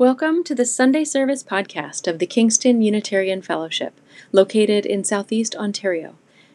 Welcome 0.00 0.44
to 0.44 0.54
the 0.54 0.64
Sunday 0.64 1.04
Service 1.04 1.42
podcast 1.44 2.08
of 2.08 2.18
the 2.20 2.26
Kingston 2.26 2.80
Unitarian 2.80 3.42
Fellowship, 3.42 4.00
located 4.32 4.86
in 4.86 5.04
Southeast 5.04 5.54
Ontario. 5.54 6.14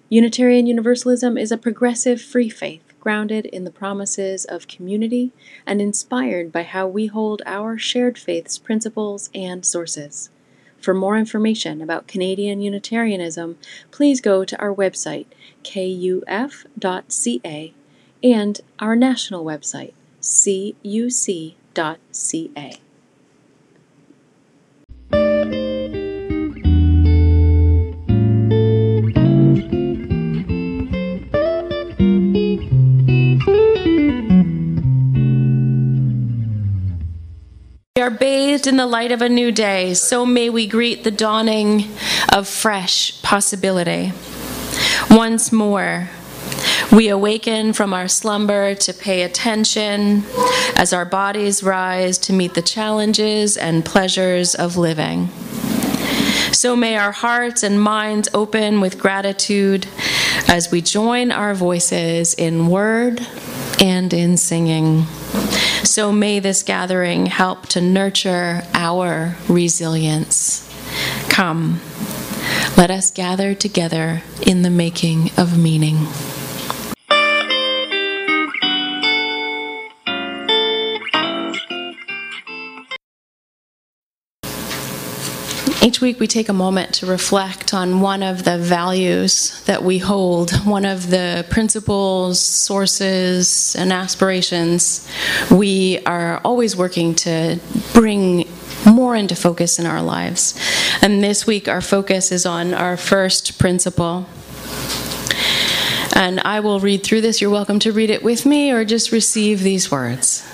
Unitarian 0.09 0.65
Universalism 0.65 1.37
is 1.37 1.51
a 1.51 1.57
progressive 1.57 2.19
free 2.19 2.49
faith 2.49 2.81
grounded 2.99 3.45
in 3.45 3.63
the 3.63 3.69
promises 3.69 4.45
of 4.45 4.67
community 4.67 5.31
and 5.63 5.79
inspired 5.79 6.51
by 6.51 6.63
how 6.63 6.87
we 6.87 7.05
hold 7.05 7.43
our 7.45 7.77
shared 7.77 8.17
faith's 8.17 8.57
principles 8.57 9.29
and 9.35 9.63
sources. 9.63 10.31
For 10.81 10.95
more 10.95 11.15
information 11.15 11.83
about 11.83 12.07
Canadian 12.07 12.61
Unitarianism, 12.61 13.59
please 13.91 14.21
go 14.21 14.43
to 14.43 14.59
our 14.59 14.73
website, 14.73 15.27
kuf.ca, 15.63 16.13
and 18.23 18.61
our 18.79 18.95
national 18.95 19.45
website, 19.45 19.93
cuc.ca. 20.19 21.51
are 38.05 38.11
bathed 38.11 38.67
in 38.67 38.77
the 38.77 38.85
light 38.85 39.11
of 39.11 39.23
a 39.23 39.27
new 39.27 39.51
day, 39.51 39.91
so 39.95 40.27
may 40.27 40.47
we 40.47 40.67
greet 40.67 41.03
the 41.03 41.09
dawning 41.09 41.83
of 42.31 42.47
fresh 42.47 43.19
possibility. 43.23 44.13
Once 45.09 45.51
more, 45.51 46.07
we 46.91 47.07
awaken 47.07 47.73
from 47.73 47.95
our 47.95 48.07
slumber 48.07 48.75
to 48.75 48.93
pay 48.93 49.23
attention 49.23 50.23
as 50.75 50.93
our 50.93 51.03
bodies 51.03 51.63
rise 51.63 52.19
to 52.19 52.31
meet 52.31 52.53
the 52.53 52.61
challenges 52.61 53.57
and 53.57 53.83
pleasures 53.83 54.53
of 54.53 54.77
living. 54.77 55.27
So 56.51 56.75
may 56.75 56.97
our 56.97 57.11
hearts 57.11 57.63
and 57.63 57.81
minds 57.81 58.29
open 58.35 58.81
with 58.81 58.99
gratitude 58.99 59.87
as 60.47 60.69
we 60.69 60.81
join 60.81 61.31
our 61.31 61.55
voices 61.55 62.35
in 62.35 62.67
word 62.67 63.25
and 63.79 64.13
in 64.13 64.37
singing. 64.37 65.07
So 65.85 66.11
may 66.11 66.39
this 66.39 66.63
gathering 66.63 67.27
help 67.27 67.67
to 67.67 67.79
nurture 67.79 68.63
our 68.73 69.35
resilience. 69.47 70.67
Come, 71.29 71.79
let 72.75 72.89
us 72.89 73.11
gather 73.11 73.53
together 73.53 74.23
in 74.41 74.63
the 74.63 74.71
making 74.71 75.29
of 75.37 75.59
meaning. 75.59 76.07
Each 85.95 86.01
week, 86.01 86.19
we 86.19 86.27
take 86.27 86.49
a 86.49 86.53
moment 86.53 86.95
to 86.95 87.05
reflect 87.05 87.73
on 87.73 88.01
one 88.01 88.21
of 88.21 88.43
the 88.43 88.57
values 88.57 89.57
that 89.63 89.81
we 89.81 89.97
hold, 89.97 90.51
one 90.65 90.83
of 90.83 91.09
the 91.09 91.45
principles, 91.49 92.37
sources, 92.37 93.77
and 93.79 93.93
aspirations 93.93 95.07
we 95.49 95.99
are 96.05 96.41
always 96.43 96.75
working 96.75 97.15
to 97.15 97.61
bring 97.93 98.45
more 98.85 99.15
into 99.15 99.37
focus 99.37 99.79
in 99.79 99.85
our 99.85 100.01
lives. 100.01 100.59
And 101.01 101.23
this 101.23 101.47
week, 101.47 101.69
our 101.69 101.79
focus 101.79 102.29
is 102.29 102.45
on 102.45 102.73
our 102.73 102.97
first 102.97 103.57
principle. 103.57 104.27
And 106.13 106.41
I 106.41 106.59
will 106.59 106.81
read 106.81 107.05
through 107.05 107.21
this. 107.21 107.39
You're 107.39 107.51
welcome 107.51 107.79
to 107.79 107.93
read 107.93 108.09
it 108.09 108.21
with 108.21 108.45
me 108.45 108.69
or 108.69 108.83
just 108.83 109.13
receive 109.13 109.61
these 109.61 109.89
words. 109.89 110.45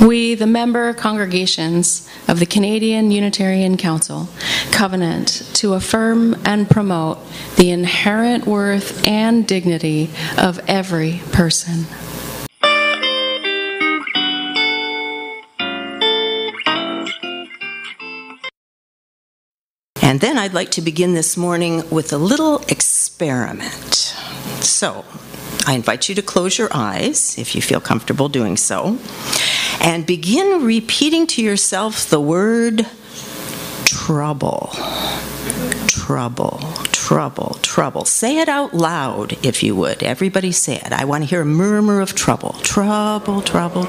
We, 0.00 0.36
the 0.36 0.46
member 0.46 0.94
congregations 0.94 2.08
of 2.28 2.38
the 2.38 2.46
Canadian 2.46 3.10
Unitarian 3.10 3.76
Council, 3.76 4.28
covenant 4.70 5.50
to 5.54 5.74
affirm 5.74 6.36
and 6.44 6.70
promote 6.70 7.18
the 7.56 7.70
inherent 7.70 8.46
worth 8.46 9.04
and 9.04 9.44
dignity 9.44 10.08
of 10.36 10.60
every 10.68 11.20
person. 11.32 11.86
And 20.00 20.20
then 20.20 20.38
I'd 20.38 20.54
like 20.54 20.70
to 20.72 20.80
begin 20.80 21.14
this 21.14 21.36
morning 21.36 21.82
with 21.90 22.12
a 22.12 22.18
little 22.18 22.60
experiment. 22.68 24.14
So, 24.60 25.04
I 25.66 25.72
invite 25.72 26.08
you 26.08 26.14
to 26.14 26.22
close 26.22 26.56
your 26.56 26.68
eyes 26.72 27.36
if 27.36 27.56
you 27.56 27.60
feel 27.60 27.80
comfortable 27.80 28.28
doing 28.28 28.56
so 28.56 28.96
and 29.80 30.06
begin 30.06 30.64
repeating 30.64 31.26
to 31.28 31.42
yourself 31.42 32.08
the 32.08 32.20
word 32.20 32.86
trouble. 33.84 34.70
Trouble, 35.86 36.60
trouble, 37.08 37.56
trouble. 37.62 38.04
Say 38.04 38.36
it 38.36 38.50
out 38.50 38.74
loud 38.74 39.32
if 39.42 39.62
you 39.62 39.74
would. 39.74 40.02
Everybody 40.02 40.52
say 40.52 40.74
it. 40.74 40.92
I 40.92 41.06
want 41.06 41.24
to 41.24 41.30
hear 41.30 41.40
a 41.40 41.46
murmur 41.46 42.02
of 42.02 42.14
trouble. 42.14 42.52
Trouble, 42.62 43.40
trouble, 43.40 43.86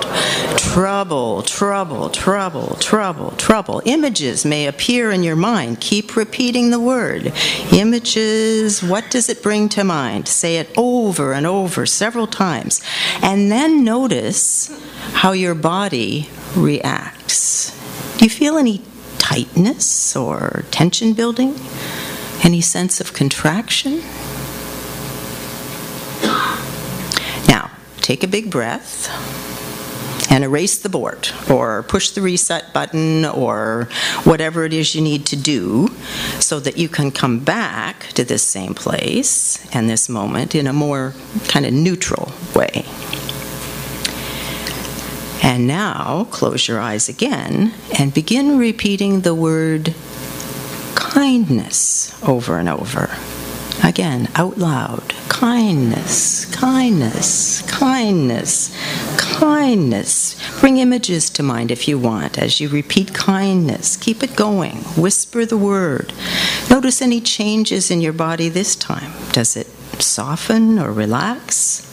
trouble, 0.55 1.41
trouble, 1.41 2.09
trouble, 2.11 2.75
trouble, 2.75 3.31
trouble. 3.31 3.81
Images 3.83 4.45
may 4.45 4.67
appear 4.67 5.11
in 5.11 5.21
your 5.23 5.35
mind. 5.35 5.81
Keep 5.81 6.15
repeating 6.15 6.69
the 6.69 6.79
word. 6.79 7.33
Images, 7.73 8.81
what 8.81 9.11
does 9.11 9.27
it 9.27 9.43
bring 9.43 9.67
to 9.67 9.83
mind? 9.83 10.29
Say 10.29 10.55
it 10.55 10.69
over 10.77 11.33
and 11.33 11.45
over 11.45 11.85
several 11.85 12.25
times. 12.25 12.81
And 13.21 13.51
then 13.51 13.83
notice 13.83 14.71
how 15.11 15.33
your 15.33 15.55
body 15.55 16.29
reacts. 16.55 17.77
Do 18.17 18.23
you 18.23 18.31
feel 18.31 18.55
any 18.55 18.81
tightness 19.17 20.15
or 20.15 20.63
tension 20.71 21.11
building? 21.11 21.59
Any 22.43 22.61
sense 22.61 23.01
of 23.01 23.13
contraction? 23.13 24.01
Now, 27.47 27.71
take 28.01 28.23
a 28.23 28.27
big 28.27 28.49
breath 28.49 29.09
and 30.31 30.43
erase 30.43 30.77
the 30.77 30.89
board 30.89 31.29
or 31.49 31.83
push 31.83 32.11
the 32.11 32.21
reset 32.21 32.73
button 32.73 33.25
or 33.25 33.89
whatever 34.23 34.63
it 34.63 34.73
is 34.73 34.93
you 34.95 35.01
need 35.01 35.25
to 35.25 35.35
do 35.35 35.89
so 36.39 36.59
that 36.59 36.77
you 36.77 36.87
can 36.87 37.11
come 37.11 37.39
back 37.39 38.07
to 38.13 38.23
this 38.23 38.43
same 38.43 38.73
place 38.73 39.59
and 39.73 39.89
this 39.89 40.07
moment 40.07 40.55
in 40.55 40.67
a 40.67 40.73
more 40.73 41.13
kind 41.47 41.65
of 41.65 41.73
neutral 41.73 42.31
way. 42.55 42.85
And 45.41 45.67
now 45.67 46.27
close 46.31 46.67
your 46.67 46.79
eyes 46.79 47.09
again 47.09 47.73
and 47.97 48.13
begin 48.13 48.57
repeating 48.57 49.21
the 49.21 49.33
word 49.33 49.95
kindness 50.95 52.13
over 52.23 52.57
and 52.57 52.69
over. 52.69 53.09
Again, 53.83 54.29
out 54.35 54.57
loud. 54.57 55.13
Kindness, 55.29 56.45
kindness, 56.53 57.61
kindness, 57.69 58.75
kindness. 59.17 60.59
Bring 60.59 60.77
images 60.77 61.29
to 61.31 61.43
mind 61.43 61.71
if 61.71 61.87
you 61.87 61.97
want 61.97 62.37
as 62.37 62.59
you 62.59 62.67
repeat 62.67 63.13
kindness. 63.13 63.95
Keep 63.95 64.21
it 64.21 64.35
going. 64.35 64.77
Whisper 64.97 65.45
the 65.45 65.57
word. 65.57 66.13
Notice 66.69 67.01
any 67.01 67.21
changes 67.21 67.89
in 67.89 68.01
your 68.01 68.13
body 68.13 68.49
this 68.49 68.75
time. 68.75 69.11
Does 69.31 69.55
it 69.55 69.67
soften 70.01 70.77
or 70.77 70.91
relax? 70.91 71.85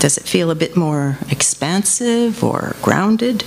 Does 0.00 0.16
it 0.18 0.24
feel 0.24 0.50
a 0.50 0.54
bit 0.56 0.76
more 0.76 1.18
expansive 1.30 2.42
or 2.42 2.74
grounded? 2.82 3.44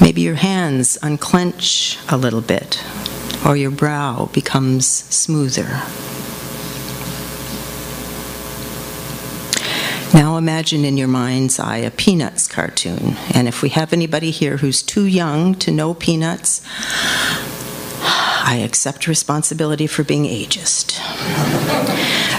Maybe 0.00 0.22
your 0.22 0.34
hands 0.34 0.98
unclench 1.02 1.98
a 2.08 2.16
little 2.16 2.40
bit, 2.40 2.82
or 3.44 3.56
your 3.56 3.70
brow 3.70 4.28
becomes 4.32 4.86
smoother. 4.86 5.82
Now 10.12 10.36
imagine 10.36 10.84
in 10.84 10.96
your 10.96 11.08
mind's 11.08 11.60
eye 11.60 11.78
a 11.78 11.90
Peanuts 11.90 12.48
cartoon. 12.48 13.16
And 13.32 13.46
if 13.46 13.62
we 13.62 13.68
have 13.70 13.92
anybody 13.92 14.30
here 14.30 14.56
who's 14.56 14.82
too 14.82 15.06
young 15.06 15.54
to 15.56 15.70
know 15.70 15.94
Peanuts, 15.94 16.62
I 18.02 18.60
accept 18.64 19.06
responsibility 19.06 19.86
for 19.86 20.02
being 20.02 20.24
ageist. 20.24 20.92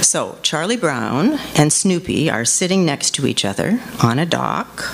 So, 0.04 0.38
Charlie 0.42 0.76
Brown 0.76 1.40
and 1.56 1.72
Snoopy 1.72 2.30
are 2.30 2.44
sitting 2.44 2.86
next 2.86 3.12
to 3.12 3.26
each 3.26 3.46
other 3.46 3.80
on 4.04 4.20
a 4.20 4.26
dock. 4.26 4.94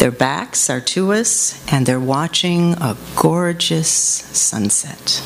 Their 0.00 0.10
backs 0.10 0.70
are 0.70 0.80
to 0.80 1.12
us, 1.12 1.62
and 1.70 1.84
they're 1.84 2.00
watching 2.00 2.72
a 2.80 2.96
gorgeous 3.16 3.90
sunset. 3.90 5.22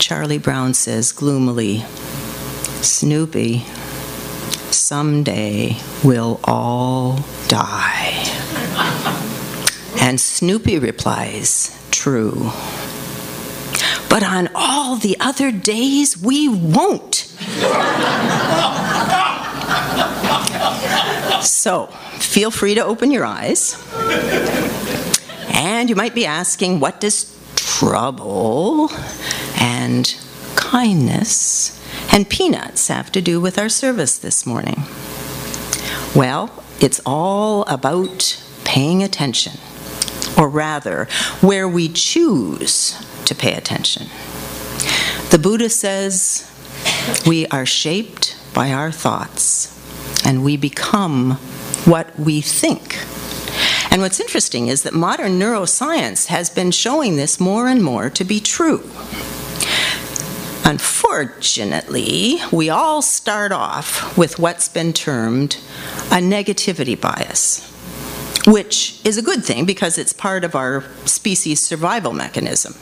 Charlie 0.00 0.38
Brown 0.38 0.74
says 0.74 1.12
gloomily, 1.12 1.84
Snoopy, 2.82 3.60
someday 4.72 5.76
we'll 6.02 6.40
all 6.42 7.20
die. 7.46 8.14
And 10.00 10.20
Snoopy 10.20 10.80
replies, 10.80 11.70
True. 11.92 12.50
But 14.10 14.24
on 14.24 14.48
all 14.56 14.96
the 14.96 15.16
other 15.20 15.52
days, 15.52 16.18
we 16.20 16.48
won't. 16.48 17.32
So, 21.44 21.86
feel 22.18 22.50
free 22.50 22.74
to 22.74 22.84
open 22.84 23.10
your 23.10 23.24
eyes. 23.24 23.76
And 25.52 25.88
you 25.88 25.96
might 25.96 26.14
be 26.14 26.26
asking, 26.26 26.80
what 26.80 27.00
does 27.00 27.30
trouble 27.56 28.90
and 29.58 30.14
kindness 30.56 31.80
and 32.12 32.28
peanuts 32.28 32.88
have 32.88 33.10
to 33.12 33.20
do 33.20 33.40
with 33.40 33.58
our 33.58 33.68
service 33.68 34.18
this 34.18 34.46
morning? 34.46 34.82
Well, 36.14 36.50
it's 36.80 37.00
all 37.04 37.62
about 37.62 38.42
paying 38.64 39.02
attention, 39.02 39.58
or 40.38 40.48
rather, 40.48 41.06
where 41.40 41.68
we 41.68 41.88
choose 41.88 42.96
to 43.24 43.34
pay 43.34 43.54
attention. 43.54 44.08
The 45.30 45.38
Buddha 45.38 45.68
says 45.70 46.50
we 47.26 47.46
are 47.48 47.66
shaped 47.66 48.36
by 48.54 48.72
our 48.72 48.92
thoughts, 48.92 49.73
and 50.24 50.44
we 50.44 50.56
become 50.56 51.32
what 51.84 52.18
we 52.18 52.40
think. 52.40 52.98
And 53.90 54.02
what's 54.02 54.18
interesting 54.18 54.66
is 54.68 54.82
that 54.82 54.94
modern 54.94 55.38
neuroscience 55.38 56.26
has 56.26 56.50
been 56.50 56.70
showing 56.70 57.16
this 57.16 57.38
more 57.38 57.68
and 57.68 57.82
more 57.82 58.10
to 58.10 58.24
be 58.24 58.40
true. 58.40 58.82
Unfortunately, 60.64 62.38
we 62.50 62.70
all 62.70 63.02
start 63.02 63.52
off 63.52 64.16
with 64.16 64.38
what's 64.38 64.68
been 64.68 64.92
termed 64.92 65.58
a 66.10 66.16
negativity 66.16 66.98
bias, 66.98 67.70
which 68.46 68.98
is 69.04 69.18
a 69.18 69.22
good 69.22 69.44
thing 69.44 69.66
because 69.66 69.98
it's 69.98 70.12
part 70.12 70.42
of 70.42 70.54
our 70.56 70.82
species 71.04 71.60
survival 71.60 72.12
mechanism. 72.12 72.74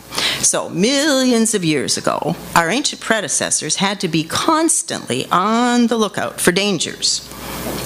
So, 0.43 0.69
millions 0.69 1.55
of 1.55 1.65
years 1.65 1.97
ago, 1.97 2.35
our 2.57 2.69
ancient 2.69 3.01
predecessors 3.01 3.77
had 3.77 4.01
to 4.01 4.09
be 4.09 4.25
constantly 4.25 5.27
on 5.31 5.87
the 5.87 5.97
lookout 5.97 6.41
for 6.41 6.51
dangers, 6.51 7.29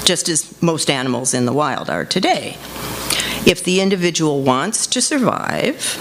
just 0.05 0.29
as 0.31 0.61
most 0.63 0.89
animals 0.89 1.35
in 1.35 1.45
the 1.45 1.53
wild 1.53 1.91
are 1.91 2.05
today. 2.05 2.57
If 3.47 3.63
the 3.63 3.81
individual 3.81 4.43
wants 4.43 4.87
to 4.89 5.03
survive, 5.03 5.99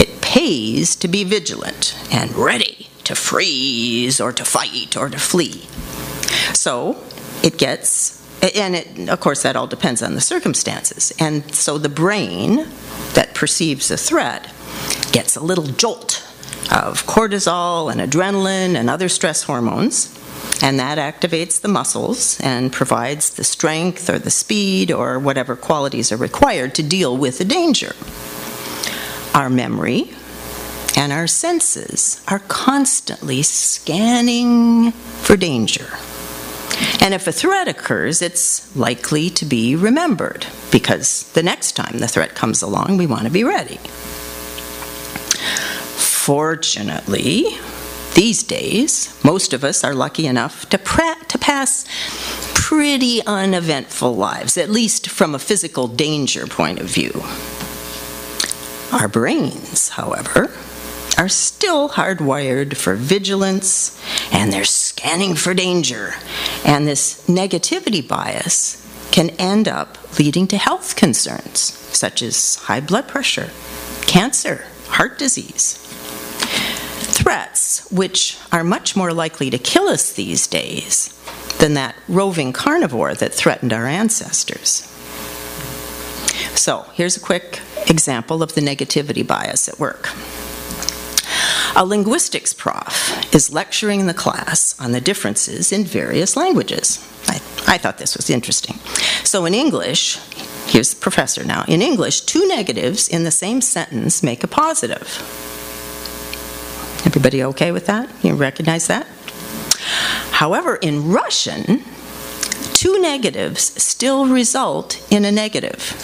it 0.00 0.20
pays 0.20 0.96
to 0.96 1.08
be 1.08 1.22
vigilant 1.22 1.96
and 2.10 2.34
ready 2.34 2.88
to 3.04 3.14
freeze 3.14 4.20
or 4.20 4.32
to 4.32 4.44
fight 4.44 4.96
or 4.96 5.08
to 5.08 5.18
flee. 5.18 5.62
So 6.52 7.02
it 7.44 7.58
gets, 7.58 8.20
and 8.42 8.74
it, 8.74 9.08
of 9.08 9.20
course, 9.20 9.42
that 9.44 9.54
all 9.54 9.68
depends 9.68 10.02
on 10.02 10.14
the 10.14 10.20
circumstances. 10.20 11.12
And 11.20 11.54
so 11.54 11.78
the 11.78 11.88
brain 11.88 12.66
that 13.14 13.34
perceives 13.34 13.90
a 13.90 13.96
threat 13.96 14.52
gets 15.12 15.36
a 15.36 15.40
little 15.40 15.64
jolt 15.64 16.26
of 16.70 17.06
cortisol 17.06 17.90
and 17.90 18.00
adrenaline 18.00 18.76
and 18.76 18.90
other 18.90 19.08
stress 19.08 19.44
hormones 19.44 20.16
and 20.62 20.78
that 20.78 20.98
activates 20.98 21.60
the 21.60 21.68
muscles 21.68 22.40
and 22.40 22.72
provides 22.72 23.30
the 23.30 23.44
strength 23.44 24.08
or 24.08 24.18
the 24.18 24.30
speed 24.30 24.90
or 24.90 25.18
whatever 25.18 25.54
qualities 25.54 26.10
are 26.10 26.16
required 26.16 26.74
to 26.74 26.82
deal 26.82 27.16
with 27.16 27.38
the 27.38 27.44
danger. 27.44 27.94
Our 29.34 29.50
memory 29.50 30.10
and 30.96 31.12
our 31.12 31.26
senses 31.26 32.22
are 32.26 32.38
constantly 32.38 33.42
scanning 33.42 34.92
for 34.92 35.36
danger. 35.36 35.88
And 37.00 37.12
if 37.12 37.26
a 37.26 37.32
threat 37.32 37.68
occurs, 37.68 38.22
it's 38.22 38.74
likely 38.74 39.30
to 39.30 39.44
be 39.44 39.76
remembered 39.76 40.46
because 40.70 41.30
the 41.32 41.42
next 41.42 41.72
time 41.72 41.98
the 41.98 42.08
threat 42.08 42.34
comes 42.34 42.62
along, 42.62 42.96
we 42.96 43.06
want 43.06 43.24
to 43.24 43.30
be 43.30 43.44
ready. 43.44 43.78
Fortunately, 46.26 47.44
these 48.14 48.42
days, 48.42 49.16
most 49.22 49.52
of 49.52 49.62
us 49.62 49.84
are 49.84 49.94
lucky 49.94 50.26
enough 50.26 50.68
to, 50.70 50.76
to 50.76 51.38
pass 51.38 51.86
pretty 52.52 53.24
uneventful 53.24 54.16
lives, 54.16 54.58
at 54.58 54.68
least 54.68 55.08
from 55.08 55.36
a 55.36 55.38
physical 55.38 55.86
danger 55.86 56.48
point 56.48 56.80
of 56.80 56.86
view. 56.86 57.12
Our 58.92 59.06
brains, 59.06 59.90
however, 59.90 60.50
are 61.16 61.28
still 61.28 61.90
hardwired 61.90 62.76
for 62.76 62.96
vigilance 62.96 63.96
and 64.32 64.52
they're 64.52 64.64
scanning 64.64 65.36
for 65.36 65.54
danger. 65.54 66.14
And 66.64 66.88
this 66.88 67.24
negativity 67.28 68.02
bias 68.06 68.82
can 69.12 69.30
end 69.38 69.68
up 69.68 70.18
leading 70.18 70.48
to 70.48 70.58
health 70.58 70.96
concerns 70.96 71.60
such 71.60 72.20
as 72.20 72.56
high 72.56 72.80
blood 72.80 73.06
pressure, 73.06 73.50
cancer, 74.08 74.64
heart 74.88 75.20
disease 75.20 75.86
threats, 77.26 77.90
which 77.90 78.38
are 78.52 78.62
much 78.62 78.94
more 78.94 79.12
likely 79.12 79.50
to 79.50 79.58
kill 79.58 79.88
us 79.88 80.12
these 80.12 80.46
days 80.46 81.12
than 81.58 81.74
that 81.74 81.96
roving 82.06 82.52
carnivore 82.52 83.14
that 83.16 83.34
threatened 83.34 83.72
our 83.72 83.88
ancestors. 83.88 84.82
So, 86.56 86.86
here's 86.92 87.16
a 87.16 87.20
quick 87.20 87.58
example 87.88 88.44
of 88.44 88.54
the 88.54 88.60
negativity 88.60 89.26
bias 89.26 89.68
at 89.68 89.80
work. 89.80 90.10
A 91.74 91.84
linguistics 91.84 92.54
prof 92.54 93.34
is 93.34 93.52
lecturing 93.52 93.98
in 93.98 94.06
the 94.06 94.14
class 94.14 94.76
on 94.78 94.92
the 94.92 95.00
differences 95.00 95.72
in 95.72 95.82
various 95.82 96.36
languages. 96.36 97.04
I, 97.26 97.40
I 97.66 97.76
thought 97.76 97.98
this 97.98 98.16
was 98.16 98.30
interesting. 98.30 98.76
So, 99.24 99.46
in 99.46 99.52
English, 99.52 100.18
here's 100.68 100.94
the 100.94 101.00
professor 101.00 101.42
now. 101.42 101.64
In 101.66 101.82
English, 101.82 102.20
two 102.20 102.46
negatives 102.46 103.08
in 103.08 103.24
the 103.24 103.32
same 103.32 103.60
sentence 103.60 104.22
make 104.22 104.44
a 104.44 104.48
positive. 104.48 105.45
Everybody 107.16 107.44
okay 107.44 107.72
with 107.72 107.86
that? 107.86 108.10
You 108.22 108.34
recognize 108.34 108.88
that? 108.88 109.06
However, 110.32 110.76
in 110.76 111.08
Russian, 111.10 111.82
two 112.74 113.00
negatives 113.00 113.62
still 113.82 114.26
result 114.26 115.02
in 115.10 115.24
a 115.24 115.32
negative. 115.32 115.96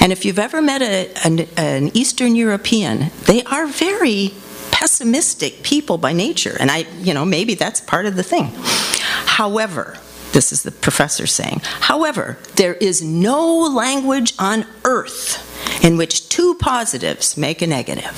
And 0.00 0.10
if 0.10 0.24
you've 0.24 0.40
ever 0.40 0.60
met 0.60 0.82
a, 0.82 1.12
an, 1.24 1.46
an, 1.56 1.96
Eastern 1.96 2.34
European, 2.34 3.12
they 3.26 3.44
are 3.44 3.68
very 3.68 4.34
pessimistic 4.72 5.62
people 5.62 5.98
by 5.98 6.12
nature. 6.12 6.56
And 6.58 6.68
I, 6.68 6.86
you 6.98 7.14
know, 7.14 7.24
maybe 7.24 7.54
that's 7.54 7.80
part 7.80 8.04
of 8.06 8.16
the 8.16 8.24
thing. 8.24 8.50
However, 8.56 9.98
this 10.32 10.50
is 10.50 10.64
the 10.64 10.72
professor 10.72 11.28
saying, 11.28 11.60
however, 11.62 12.38
there 12.56 12.74
is 12.74 13.00
no 13.00 13.56
language 13.72 14.34
on 14.40 14.66
earth 14.84 15.84
in 15.84 15.96
which 15.96 16.28
two 16.28 16.56
positives 16.56 17.36
make 17.36 17.62
a 17.62 17.68
negative. 17.68 18.10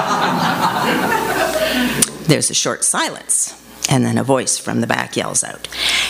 There's 2.31 2.49
a 2.49 2.53
short 2.53 2.85
silence, 2.85 3.61
and 3.89 4.05
then 4.05 4.17
a 4.17 4.23
voice 4.23 4.57
from 4.57 4.79
the 4.79 4.87
back 4.87 5.17
yells 5.17 5.43
out, 5.43 5.67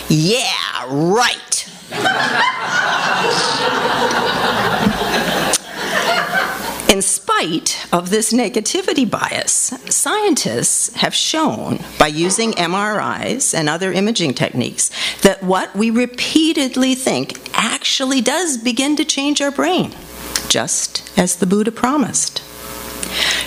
Yeah, 0.08 0.86
right! 0.88 1.68
In 6.88 7.02
spite 7.02 7.88
of 7.92 8.12
this 8.12 8.32
negativity 8.32 9.10
bias, 9.10 9.74
scientists 9.90 10.94
have 10.94 11.16
shown 11.16 11.80
by 11.98 12.06
using 12.06 12.52
MRIs 12.52 13.56
and 13.56 13.68
other 13.68 13.92
imaging 13.92 14.36
techniques 14.36 14.92
that 15.24 15.42
what 15.42 15.76
we 15.76 15.90
repeatedly 15.90 16.94
think 16.94 17.50
actually 17.56 18.22
does 18.22 18.60
begin 18.60 18.96
to 18.98 19.06
change 19.06 19.42
our 19.42 19.50
brain, 19.50 19.92
just 20.50 21.18
as 21.18 21.38
the 21.38 21.48
Buddha 21.48 21.72
promised. 21.72 22.44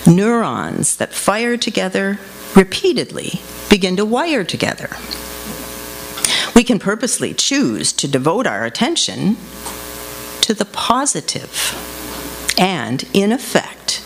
Neurons 0.06 0.96
that 0.96 1.12
fire 1.12 1.56
together 1.56 2.18
repeatedly 2.54 3.40
begin 3.70 3.96
to 3.96 4.04
wire 4.04 4.44
together. 4.44 4.90
We 6.54 6.62
can 6.62 6.78
purposely 6.78 7.34
choose 7.34 7.92
to 7.94 8.06
devote 8.06 8.46
our 8.46 8.64
attention 8.64 9.36
to 10.42 10.54
the 10.54 10.64
positive 10.64 11.74
and, 12.58 13.04
in 13.12 13.32
effect, 13.32 14.04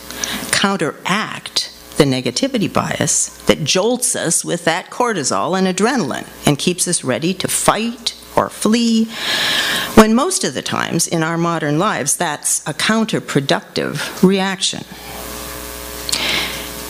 counteract 0.52 1.72
the 1.98 2.04
negativity 2.04 2.72
bias 2.72 3.28
that 3.46 3.64
jolts 3.64 4.14
us 4.16 4.44
with 4.44 4.64
that 4.64 4.88
cortisol 4.88 5.58
and 5.58 5.66
adrenaline 5.66 6.26
and 6.46 6.58
keeps 6.58 6.88
us 6.88 7.04
ready 7.04 7.34
to 7.34 7.48
fight 7.48 8.14
or 8.36 8.48
flee, 8.48 9.06
when 9.94 10.14
most 10.14 10.44
of 10.44 10.54
the 10.54 10.62
times 10.62 11.08
in 11.08 11.24
our 11.24 11.36
modern 11.36 11.78
lives 11.78 12.16
that's 12.16 12.66
a 12.68 12.72
counterproductive 12.72 14.22
reaction. 14.22 14.84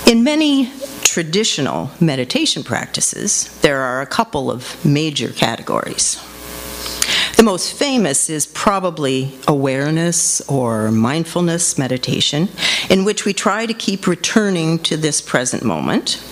In 0.09 0.25
many 0.25 0.73
traditional 1.03 1.91
meditation 2.01 2.65
practices, 2.65 3.55
there 3.61 3.81
are 3.81 4.01
a 4.01 4.07
couple 4.07 4.51
of 4.51 4.83
major 4.83 5.29
categories. 5.29 6.15
The 7.37 7.43
most 7.43 7.75
famous 7.75 8.31
is 8.31 8.47
probably 8.47 9.39
awareness 9.47 10.41
or 10.49 10.91
mindfulness 10.91 11.77
meditation, 11.77 12.49
in 12.89 13.05
which 13.05 13.27
we 13.27 13.35
try 13.35 13.67
to 13.67 13.75
keep 13.75 14.07
returning 14.07 14.79
to 14.79 14.97
this 14.97 15.21
present 15.21 15.63
moment, 15.63 16.25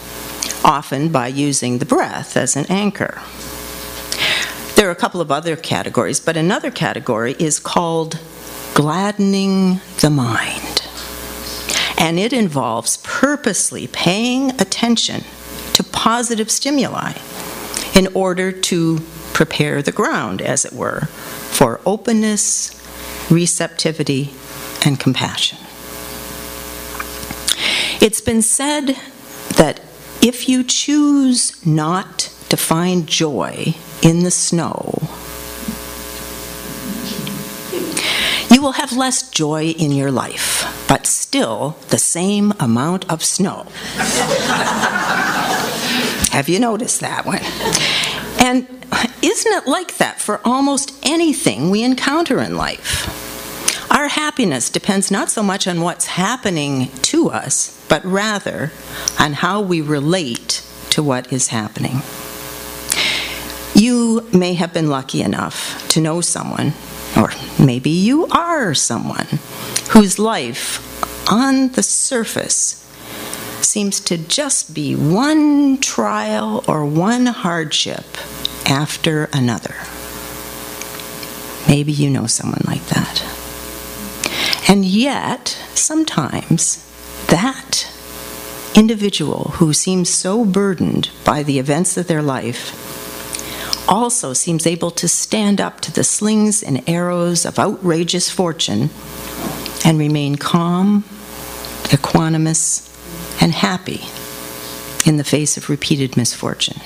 often 0.65 1.11
by 1.13 1.27
using 1.27 1.77
the 1.77 1.85
breath 1.85 2.35
as 2.35 2.57
an 2.57 2.65
anchor. 2.71 3.21
There 4.77 4.89
are 4.89 4.93
a 4.93 4.97
couple 4.97 5.21
of 5.21 5.31
other 5.31 5.55
categories, 5.55 6.19
but 6.19 6.39
another 6.39 6.71
category 6.71 7.37
is 7.39 7.61
called 7.61 8.19
gladdening 8.73 9.83
the 10.01 10.09
mind. 10.09 10.86
And 11.99 12.19
it 12.19 12.33
involves 12.33 12.99
purposely 12.99 13.87
paying 13.87 14.51
attention 14.61 15.25
to 15.73 15.83
positive 15.83 16.51
stimuli 16.51 17.15
in 17.95 18.09
order 18.15 18.53
to 18.53 19.01
prepare 19.33 19.83
the 19.83 19.93
ground, 19.93 20.41
as 20.41 20.65
it 20.65 20.73
were, 20.73 21.07
for 21.51 21.81
openness, 21.85 22.73
receptivity, 23.31 24.33
and 24.85 25.01
compassion. 25.01 25.59
It's 28.01 28.21
been 28.21 28.43
said 28.43 28.97
that 29.57 29.81
if 30.23 30.49
you 30.49 30.65
choose 30.65 31.65
not 31.67 32.31
to 32.49 32.57
find 32.57 33.07
joy 33.07 33.75
in 34.03 34.23
the 34.23 34.31
snow, 34.31 35.03
you 38.51 38.63
will 38.63 38.73
have 38.73 38.93
less 38.93 39.29
joy 39.31 39.71
in 39.71 39.93
your 39.93 40.11
life, 40.11 40.56
but 40.89 41.07
still 41.07 41.77
the 41.89 41.99
same 41.99 42.53
amount 42.61 43.11
of 43.11 43.25
snow. 43.25 43.67
have 46.31 46.49
you 46.49 46.59
noticed 46.59 47.01
that 47.01 47.27
one? 47.27 47.43
And 48.45 48.69
isn't 49.23 49.53
it 49.53 49.67
like 49.67 49.97
that 49.97 50.21
for 50.21 50.41
almost 50.45 50.95
anything 51.03 51.71
we 51.71 51.83
encounter 51.83 52.41
in 52.41 52.57
life? 52.57 53.27
Our 53.91 54.09
happiness 54.09 54.69
depends 54.69 55.11
not 55.11 55.31
so 55.31 55.43
much 55.43 55.67
on 55.67 55.81
what's 55.81 56.07
happening 56.07 56.91
to 57.03 57.31
us, 57.31 57.83
but 57.89 58.05
rather 58.05 58.73
on 59.19 59.33
how 59.33 59.61
we 59.61 59.81
relate 59.81 60.63
to 60.91 61.03
what 61.03 61.33
is 61.33 61.49
happening. 61.49 62.03
You 63.75 64.27
may 64.33 64.55
have 64.55 64.73
been 64.73 64.89
lucky 64.89 65.23
enough 65.23 65.87
to 65.89 66.01
know 66.01 66.21
someone, 66.21 66.73
or 67.17 67.31
maybe 67.59 67.91
you 67.91 68.27
are 68.27 68.75
someone, 68.75 69.27
whose 69.91 70.19
life 70.19 70.83
on 71.31 71.69
the 71.73 71.83
surface 71.83 72.83
seems 73.63 74.01
to 74.01 74.17
just 74.17 74.75
be 74.75 74.95
one 74.95 75.79
trial 75.79 76.65
or 76.69 76.85
one 76.85 77.27
hardship 77.27 78.05
after 78.67 79.29
another. 79.33 79.75
Maybe 81.69 81.93
you 81.93 82.11
know 82.11 82.27
someone 82.27 82.63
like 82.67 82.85
that. 82.87 83.25
And 84.69 84.85
yet, 84.85 85.49
sometimes 85.75 86.83
that 87.29 87.91
individual 88.75 89.53
who 89.55 89.73
seems 89.73 90.11
so 90.11 90.45
burdened 90.45 91.11
by 91.25 91.43
the 91.43 91.59
events 91.59 91.97
of 91.97 92.07
their 92.07 92.23
life 92.23 92.86
also 93.89 94.33
seems 94.33 94.67
able 94.67 94.91
to 94.93 95.09
stand 95.09 95.61
up 95.61 95.81
to 95.83 95.93
the 95.93 96.05
slings 96.05 96.63
and 96.63 96.89
arrows 96.89 97.45
of 97.45 97.59
outrageous 97.59 98.31
fortune 98.31 98.91
and 99.85 99.99
remain 99.99 100.37
calm, 100.37 101.05
equanimous, 101.85 102.83
and 103.41 103.53
happy 103.53 104.03
in 105.09 105.17
the 105.17 105.25
face 105.25 105.57
of 105.57 105.69
repeated 105.69 106.17
misfortune. 106.17 106.81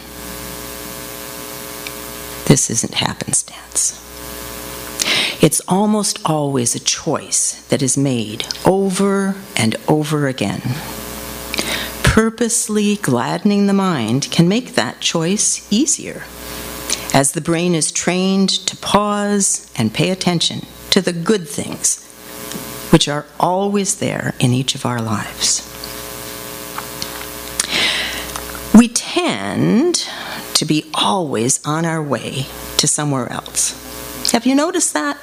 This 2.46 2.68
isn't 2.68 2.94
happenstance. 2.94 3.96
It's 5.42 5.62
almost 5.68 6.18
always 6.24 6.74
a 6.74 6.80
choice 6.80 7.62
that 7.68 7.80
is 7.80 7.96
made 7.96 8.46
over 8.66 9.36
and 9.56 9.76
over 9.88 10.26
again. 10.26 10.60
Purposely 12.02 12.96
gladdening 12.96 13.66
the 13.66 13.72
mind 13.72 14.28
can 14.30 14.48
make 14.48 14.74
that 14.74 15.00
choice 15.00 15.66
easier, 15.72 16.24
as 17.14 17.32
the 17.32 17.40
brain 17.40 17.74
is 17.74 17.90
trained 17.90 18.48
to 18.48 18.76
pause 18.76 19.70
and 19.76 19.92
pay 19.92 20.10
attention 20.10 20.66
to 20.90 21.00
the 21.00 21.12
good 21.12 21.48
things 21.48 22.06
which 22.90 23.08
are 23.08 23.26
always 23.38 23.96
there 23.98 24.34
in 24.38 24.52
each 24.52 24.74
of 24.74 24.84
our 24.84 25.00
lives. 25.00 25.66
We 28.74 28.88
tend 28.88 30.08
to 30.54 30.64
be 30.64 30.90
always 30.94 31.64
on 31.66 31.84
our 31.84 32.02
way 32.02 32.46
to 32.78 32.86
somewhere 32.86 33.30
else. 33.30 33.76
Have 34.32 34.46
you 34.46 34.54
noticed 34.54 34.92
that? 34.94 35.22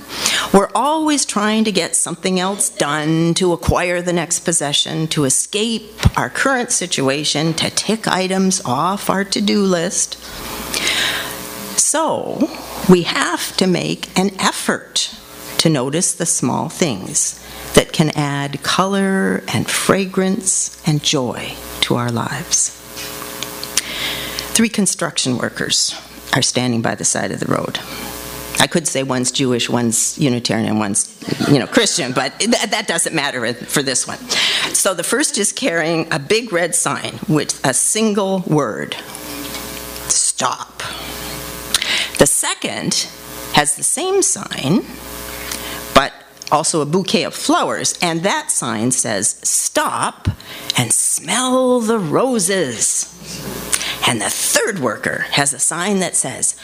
We're 0.54 0.70
always 0.76 1.26
trying 1.26 1.64
to 1.66 1.72
get 1.72 1.96
something 1.96 2.40
else 2.40 2.70
done, 2.70 3.34
to 3.36 3.54
acquire 3.54 4.02
the 4.02 4.14
next 4.14 4.42
possession, 4.42 5.08
to 5.10 5.24
escape 5.24 6.18
our 6.18 6.30
current 6.30 6.72
situation, 6.72 7.54
to 7.54 7.70
tick 7.70 8.08
items 8.08 8.62
off 8.66 9.10
our 9.10 9.24
to 9.26 9.42
do 9.42 9.62
list. 9.62 10.18
So, 11.98 12.48
we 12.88 13.02
have 13.02 13.58
to 13.58 13.66
make 13.66 14.16
an 14.20 14.30
effort 14.40 15.16
to 15.58 15.68
notice 15.68 16.14
the 16.14 16.28
small 16.28 16.70
things 16.70 17.44
that 17.74 17.92
can 17.92 18.12
add 18.12 18.62
color 18.62 19.42
and 19.48 19.68
fragrance 19.68 20.80
and 20.88 21.04
joy 21.04 21.54
to 21.82 21.96
our 21.96 22.12
lives. 22.12 22.70
Three 24.54 24.70
construction 24.70 25.40
workers 25.40 26.00
are 26.36 26.44
standing 26.44 26.84
by 26.84 26.94
the 26.94 27.04
side 27.04 27.32
of 27.32 27.40
the 27.40 27.48
road. 27.48 27.80
I 28.62 28.68
could 28.68 28.88
say 28.88 29.02
one's 29.02 29.32
Jewish, 29.32 29.68
one's 29.68 30.20
Unitarian, 30.20 30.68
and 30.68 30.78
one's, 30.78 31.10
you 31.52 31.58
know, 31.58 31.66
Christian, 31.66 32.12
but 32.12 32.40
th- 32.40 32.52
that 32.52 32.86
doesn't 32.88 33.16
matter 33.16 33.56
for 33.56 33.82
this 33.82 34.06
one. 34.06 34.20
So 34.76 34.94
the 34.94 35.04
first 35.04 35.40
is 35.40 35.52
carrying 35.52 36.14
a 36.14 36.20
big 36.20 36.54
red 36.54 36.76
sign 36.76 37.18
with 37.28 37.60
a 37.66 37.74
single 37.74 38.44
word 38.46 38.94
stop. 40.10 40.84
The 42.18 42.26
second 42.26 43.08
has 43.54 43.76
the 43.76 43.84
same 43.84 44.24
sign, 44.24 44.84
but 45.94 46.14
also 46.52 46.82
a 46.82 46.86
bouquet 46.86 47.24
of 47.24 47.36
flowers, 47.36 47.98
and 48.02 48.24
that 48.24 48.50
sign 48.50 48.90
says 48.90 49.40
stop 49.44 50.28
and 50.78 50.92
smell 50.92 51.80
the 51.80 52.00
roses. 52.00 53.14
And 54.08 54.20
the 54.20 54.30
third 54.30 54.80
worker 54.80 55.26
has 55.32 55.54
a 55.54 55.60
sign 55.60 56.00
that 56.00 56.16
says, 56.16 56.56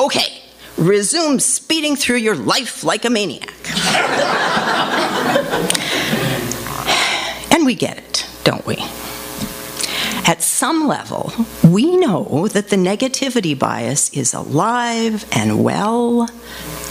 okay, 0.00 0.42
resume 0.76 1.40
speeding 1.40 1.96
through 1.96 2.18
your 2.18 2.36
life 2.36 2.84
like 2.84 3.04
a 3.04 3.10
maniac. 3.10 3.50
and 7.52 7.66
we 7.66 7.74
get 7.74 7.98
it, 7.98 8.26
don't 8.44 8.64
we? 8.66 8.76
At 10.24 10.42
some 10.42 10.86
level, 10.86 11.32
we 11.64 11.96
know 11.96 12.48
that 12.48 12.68
the 12.68 12.76
negativity 12.76 13.58
bias 13.58 14.10
is 14.10 14.34
alive 14.34 15.26
and 15.32 15.62
well 15.64 16.22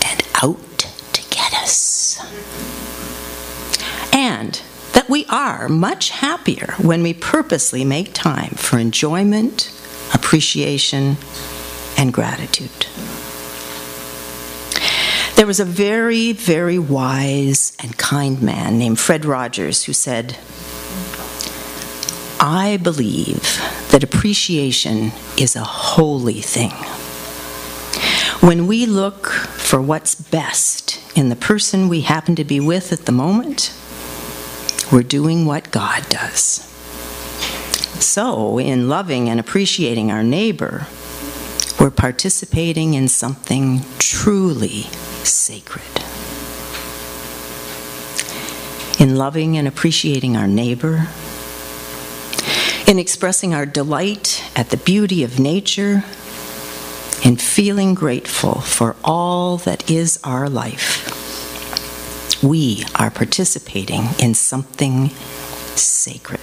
and 0.06 0.24
out 0.44 0.78
to 1.14 1.30
get 1.30 1.54
us. 1.54 2.20
And 4.14 4.62
that 4.94 5.10
we 5.10 5.26
are 5.28 5.70
much 5.70 6.10
happier 6.10 6.74
when 6.78 7.02
we 7.02 7.14
purposely 7.14 7.86
make 7.86 8.14
time 8.14 8.52
for 8.56 8.78
enjoyment 8.78 9.72
appreciation, 10.14 11.18
and 11.98 12.14
gratitude. 12.14 12.88
There 15.36 15.48
was 15.48 15.60
a 15.60 15.66
very, 15.66 16.34
very 16.34 16.78
wise 16.78 17.74
and 17.80 17.98
kind 17.98 18.42
man 18.42 18.78
named 18.78 19.00
Fred 19.00 19.26
Rogers 19.26 19.84
who 19.84 19.94
said, 19.94 20.38
I 22.44 22.78
believe 22.78 23.62
that 23.92 24.04
appreciation 24.04 25.12
is 25.38 25.56
a 25.56 25.64
holy 25.64 26.42
thing. 26.42 26.72
When 28.42 28.66
we 28.66 28.88
look 28.88 29.28
for 29.28 29.80
what's 29.80 30.16
best 30.16 31.00
in 31.16 31.30
the 31.30 31.36
person 31.36 31.88
we 31.88 32.02
happen 32.02 32.36
to 32.38 32.44
be 32.44 32.60
with 32.60 32.92
at 32.92 33.06
the 33.06 33.12
moment, 33.12 33.72
we're 34.92 35.04
doing 35.04 35.46
what 35.46 35.70
God 35.70 36.10
does. 36.10 36.66
So, 38.02 38.58
in 38.58 38.90
loving 38.90 39.30
and 39.30 39.40
appreciating 39.40 40.10
our 40.10 40.24
neighbor, 40.24 40.88
we're 41.80 41.92
participating 41.92 42.96
in 42.96 43.08
something 43.08 43.82
truly 44.00 44.90
sacred. 45.22 45.86
In 49.00 49.16
loving 49.16 49.58
and 49.58 49.68
appreciating 49.68 50.36
our 50.36 50.48
neighbor, 50.48 51.08
in 52.92 53.00
expressing 53.00 53.54
our 53.54 53.66
delight 53.66 54.44
at 54.54 54.70
the 54.70 54.76
beauty 54.76 55.24
of 55.24 55.40
nature, 55.40 56.04
in 57.24 57.38
feeling 57.38 57.94
grateful 57.94 58.60
for 58.60 58.98
all 59.02 59.56
that 59.56 59.90
is 59.90 60.20
our 60.26 60.50
life, 60.50 61.08
we 62.44 62.84
are 62.96 63.10
participating 63.10 64.04
in 64.20 64.34
something 64.34 65.08
sacred. 65.78 66.42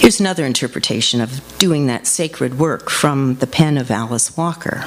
Here's 0.00 0.18
another 0.18 0.44
interpretation 0.44 1.20
of 1.20 1.40
doing 1.56 1.86
that 1.86 2.08
sacred 2.08 2.58
work 2.58 2.90
from 2.90 3.36
the 3.36 3.46
pen 3.46 3.78
of 3.78 3.88
Alice 3.88 4.36
Walker. 4.36 4.84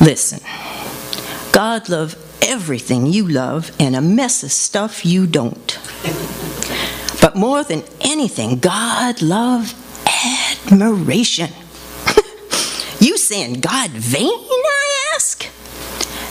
Listen, 0.00 0.40
God 1.52 1.90
love 1.90 2.16
everything 2.40 3.04
you 3.04 3.28
love 3.28 3.70
and 3.78 3.94
a 3.94 4.00
mess 4.00 4.42
of 4.42 4.50
stuff 4.50 5.04
you 5.04 5.26
don't. 5.26 5.78
But 7.22 7.36
more 7.36 7.62
than 7.62 7.84
anything, 8.00 8.58
God 8.58 9.22
love 9.22 9.72
admiration. 10.60 11.50
you 13.00 13.16
saying 13.16 13.60
God 13.60 13.90
vain, 13.90 14.28
I 14.28 15.12
ask? 15.14 15.46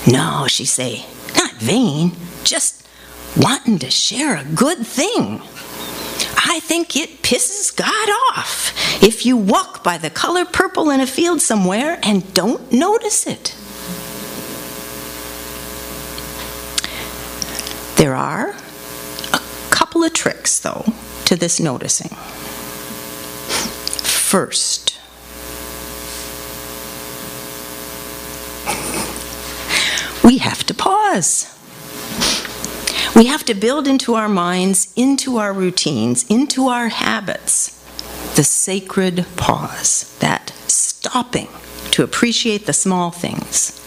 No, 0.05 0.47
she 0.47 0.65
say, 0.65 1.05
not 1.37 1.53
vain, 1.53 2.11
just 2.43 2.85
wanting 3.37 3.79
to 3.79 3.89
share 3.89 4.35
a 4.35 4.43
good 4.43 4.85
thing. 4.85 5.41
I 6.45 6.59
think 6.59 6.97
it 6.97 7.21
pisses 7.21 7.73
God 7.73 8.09
off 8.35 9.01
if 9.01 9.25
you 9.25 9.37
walk 9.37 9.85
by 9.85 9.97
the 9.97 10.09
color 10.09 10.43
purple 10.43 10.89
in 10.89 10.99
a 10.99 11.07
field 11.07 11.41
somewhere 11.41 11.99
and 12.03 12.33
don't 12.33 12.69
notice 12.73 13.25
it. 13.27 13.55
There 17.95 18.15
are 18.15 18.55
couple 20.01 20.07
of 20.07 20.13
tricks, 20.13 20.59
though, 20.59 20.85
to 21.25 21.35
this 21.35 21.59
noticing. 21.59 22.09
First, 24.03 24.97
we 30.23 30.39
have 30.39 30.63
to 30.63 30.73
pause. 30.73 31.45
We 33.15 33.25
have 33.27 33.43
to 33.45 33.53
build 33.53 33.87
into 33.87 34.15
our 34.15 34.29
minds, 34.29 34.91
into 34.95 35.37
our 35.37 35.53
routines, 35.53 36.25
into 36.29 36.67
our 36.67 36.87
habits, 36.87 37.69
the 38.35 38.43
sacred 38.43 39.25
pause, 39.37 40.17
that 40.19 40.49
stopping 40.67 41.49
to 41.91 42.03
appreciate 42.03 42.65
the 42.65 42.73
small 42.73 43.11
things, 43.11 43.77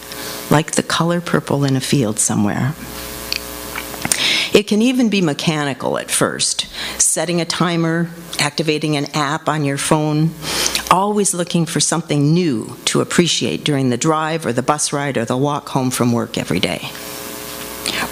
like 0.49 0.73
the 0.73 0.85
color 0.85 1.21
purple 1.21 1.65
in 1.65 1.75
a 1.75 1.81
field 1.81 2.21
somewhere. 2.21 2.75
It 4.55 4.69
can 4.69 4.81
even 4.83 5.09
be 5.09 5.21
mechanical 5.21 5.99
at 5.99 6.13
first, 6.13 6.69
setting 7.03 7.41
a 7.41 7.45
timer, 7.45 8.09
activating 8.39 8.97
an 8.97 9.07
app 9.07 9.49
on 9.49 9.65
your 9.65 9.79
phone, 9.79 10.31
always 10.93 11.35
looking 11.35 11.67
for 11.67 11.81
something 11.81 12.33
new 12.33 12.77
to 12.85 13.01
appreciate 13.01 13.65
during 13.65 13.91
the 13.91 13.97
drive 13.97 14.47
or 14.47 14.53
the 14.53 14.63
bus 14.63 14.93
ride 14.93 15.17
or 15.17 15.25
the 15.25 15.37
walk 15.37 15.71
home 15.71 15.91
from 15.91 16.13
work 16.13 16.39
every 16.39 16.61
day. 16.61 16.89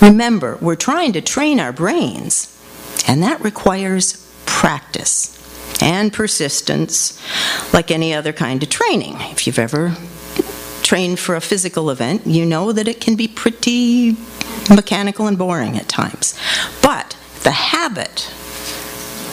Remember, 0.01 0.59
we're 0.61 0.75
trying 0.75 1.13
to 1.13 1.21
train 1.21 1.61
our 1.61 1.73
brains, 1.73 2.49
and 3.07 3.23
that 3.23 3.41
requires 3.41 4.29
practice 4.45 5.39
and 5.81 6.13
persistence, 6.13 7.23
like 7.73 7.93
any 7.93 8.13
other 8.13 8.33
kind 8.33 8.61
of 8.65 8.69
training. 8.69 9.15
If 9.31 9.47
you've 9.47 9.61
ever 9.61 9.97
trained 10.93 11.19
for 11.19 11.35
a 11.35 11.41
physical 11.41 11.89
event, 11.89 12.27
you 12.27 12.45
know 12.45 12.71
that 12.71 12.87
it 12.87 13.01
can 13.01 13.17
be 13.17 13.27
pretty 13.27 14.15
mechanical 14.69 15.27
and 15.27 15.39
boring 15.39 15.79
at 15.79 15.89
times. 15.89 16.39
But 16.83 17.17
the 17.45 17.51
habit 17.51 18.31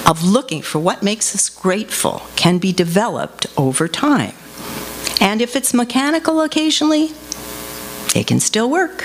of 0.08 0.24
looking 0.24 0.62
for 0.62 0.80
what 0.80 1.04
makes 1.04 1.36
us 1.36 1.50
grateful 1.50 2.22
can 2.38 2.60
be 2.60 2.72
developed 2.72 3.46
over 3.58 3.89
time. 3.89 4.36
And 5.20 5.42
if 5.42 5.58
it's 5.58 5.74
mechanical 5.74 6.39
occasionally, 6.39 7.10
it 8.16 8.25
can 8.25 8.39
still 8.39 8.70
work. 8.70 9.01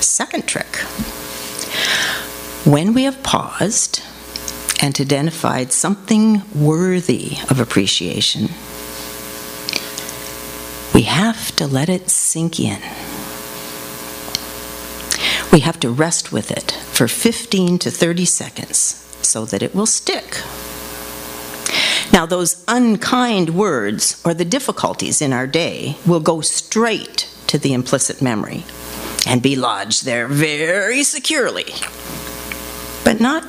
Second 0.00 0.48
trick 0.48 0.74
when 2.64 2.94
we 2.94 3.02
have 3.02 3.22
paused 3.22 4.00
and 4.80 4.98
identified 4.98 5.70
something 5.70 6.40
worthy 6.54 7.36
of 7.50 7.60
appreciation, 7.60 8.48
we 10.94 11.02
have 11.02 11.54
to 11.56 11.66
let 11.66 11.88
it 11.88 12.08
sink 12.08 12.60
in. 12.60 12.80
We 15.52 15.60
have 15.60 15.80
to 15.80 15.90
rest 15.90 16.32
with 16.32 16.52
it 16.52 16.70
for 16.70 17.08
15 17.08 17.78
to 17.80 17.90
30 17.90 18.24
seconds 18.24 18.78
so 19.22 19.44
that 19.44 19.62
it 19.62 19.74
will 19.74 19.86
stick. 19.86 20.40
Now, 22.12 22.26
those 22.26 22.64
unkind 22.68 23.50
words 23.50 24.22
or 24.24 24.34
the 24.34 24.44
difficulties 24.44 25.20
in 25.20 25.32
our 25.32 25.48
day 25.48 25.96
will 26.06 26.20
go 26.20 26.40
straight 26.40 27.28
to 27.48 27.58
the 27.58 27.72
implicit 27.72 28.22
memory 28.22 28.64
and 29.26 29.42
be 29.42 29.56
lodged 29.56 30.04
there 30.04 30.28
very 30.28 31.02
securely. 31.02 31.74
But 33.04 33.20
not 33.20 33.42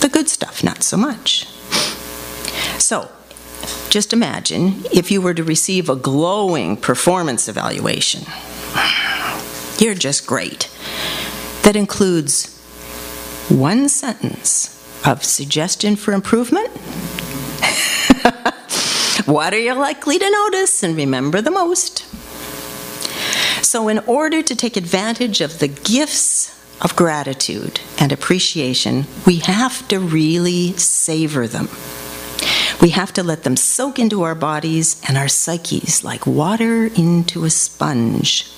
the 0.00 0.10
good 0.10 0.28
stuff, 0.28 0.62
not 0.62 0.82
so 0.82 0.98
much. 0.98 1.46
So, 2.78 3.10
just 3.90 4.12
imagine 4.12 4.84
if 4.92 5.10
you 5.10 5.20
were 5.20 5.34
to 5.34 5.44
receive 5.44 5.88
a 5.88 5.96
glowing 5.96 6.76
performance 6.76 7.48
evaluation. 7.48 8.24
You're 9.78 9.94
just 9.94 10.26
great. 10.26 10.70
That 11.62 11.76
includes 11.76 12.54
one 13.48 13.88
sentence 13.88 14.72
of 15.06 15.24
suggestion 15.24 15.96
for 15.96 16.12
improvement. 16.12 16.68
what 19.26 19.54
are 19.54 19.58
you 19.58 19.74
likely 19.74 20.18
to 20.18 20.30
notice 20.30 20.82
and 20.82 20.96
remember 20.96 21.40
the 21.40 21.50
most? 21.50 22.04
So, 23.64 23.88
in 23.88 23.98
order 24.00 24.42
to 24.42 24.54
take 24.54 24.76
advantage 24.76 25.40
of 25.40 25.58
the 25.58 25.68
gifts 25.68 26.54
of 26.80 26.94
gratitude 26.96 27.80
and 27.98 28.12
appreciation, 28.12 29.06
we 29.26 29.36
have 29.40 29.86
to 29.88 29.98
really 29.98 30.72
savor 30.76 31.46
them. 31.48 31.68
We 32.80 32.90
have 32.90 33.12
to 33.14 33.22
let 33.22 33.42
them 33.42 33.56
soak 33.56 33.98
into 33.98 34.22
our 34.22 34.34
bodies 34.34 35.00
and 35.08 35.16
our 35.16 35.28
psyches 35.28 36.04
like 36.04 36.26
water 36.26 36.86
into 36.86 37.44
a 37.44 37.50
sponge, 37.50 38.50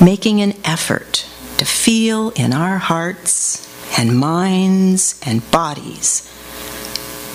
making 0.00 0.40
an 0.40 0.54
effort 0.64 1.26
to 1.58 1.64
feel 1.64 2.30
in 2.30 2.52
our 2.52 2.78
hearts 2.78 3.68
and 3.98 4.18
minds 4.18 5.20
and 5.26 5.48
bodies 5.50 6.30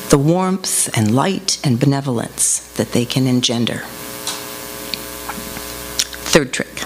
the 0.09 0.17
warmth 0.17 0.89
and 0.97 1.13
light 1.13 1.59
and 1.63 1.79
benevolence 1.79 2.73
that 2.77 2.93
they 2.93 3.05
can 3.05 3.27
engender. 3.27 3.83
Third 6.25 6.51
trick. 6.51 6.79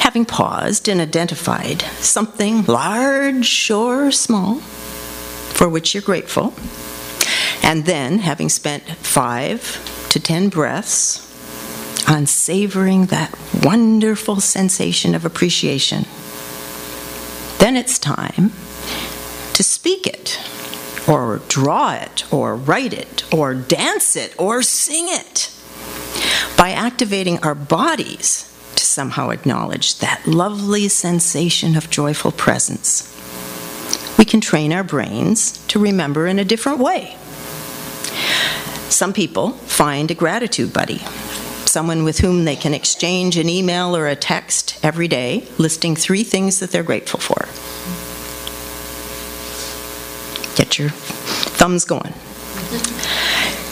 Having 0.00 0.24
paused 0.24 0.88
and 0.88 1.00
identified 1.00 1.82
something 2.00 2.64
large 2.64 3.70
or 3.70 4.10
small 4.10 4.60
for 5.58 5.68
which 5.68 5.92
you're 5.92 6.02
grateful, 6.04 6.54
and 7.64 7.84
then 7.84 8.20
having 8.20 8.48
spent 8.48 8.84
five 8.84 9.60
to 10.08 10.20
ten 10.20 10.48
breaths 10.48 11.18
on 12.08 12.26
savoring 12.26 13.06
that 13.06 13.36
wonderful 13.64 14.40
sensation 14.40 15.16
of 15.16 15.24
appreciation, 15.24 16.06
then 17.58 17.76
it's 17.76 17.98
time 17.98 18.52
to 19.52 19.64
speak 19.64 20.06
it, 20.06 20.38
or 21.08 21.40
draw 21.48 21.92
it, 21.92 22.32
or 22.32 22.54
write 22.54 22.92
it, 22.92 23.24
or 23.34 23.52
dance 23.52 24.14
it, 24.14 24.32
or 24.38 24.62
sing 24.62 25.06
it 25.08 25.50
by 26.56 26.70
activating 26.70 27.36
our 27.42 27.56
bodies 27.56 28.44
to 28.76 28.84
somehow 28.84 29.30
acknowledge 29.30 29.98
that 29.98 30.24
lovely 30.24 30.86
sensation 30.86 31.76
of 31.76 31.90
joyful 31.90 32.30
presence. 32.30 33.12
We 34.18 34.24
can 34.24 34.40
train 34.40 34.72
our 34.72 34.82
brains 34.82 35.64
to 35.68 35.78
remember 35.78 36.26
in 36.26 36.40
a 36.40 36.44
different 36.44 36.80
way. 36.80 37.16
Some 38.90 39.12
people 39.12 39.52
find 39.52 40.10
a 40.10 40.14
gratitude 40.14 40.72
buddy, 40.72 40.98
someone 41.66 42.02
with 42.02 42.18
whom 42.18 42.44
they 42.44 42.56
can 42.56 42.74
exchange 42.74 43.36
an 43.36 43.48
email 43.48 43.96
or 43.96 44.08
a 44.08 44.16
text 44.16 44.76
every 44.82 45.06
day 45.06 45.46
listing 45.56 45.94
three 45.94 46.24
things 46.24 46.58
that 46.58 46.72
they're 46.72 46.82
grateful 46.82 47.20
for. 47.20 47.46
Get 50.56 50.80
your 50.80 50.88
thumbs 50.90 51.84
going. 51.84 52.12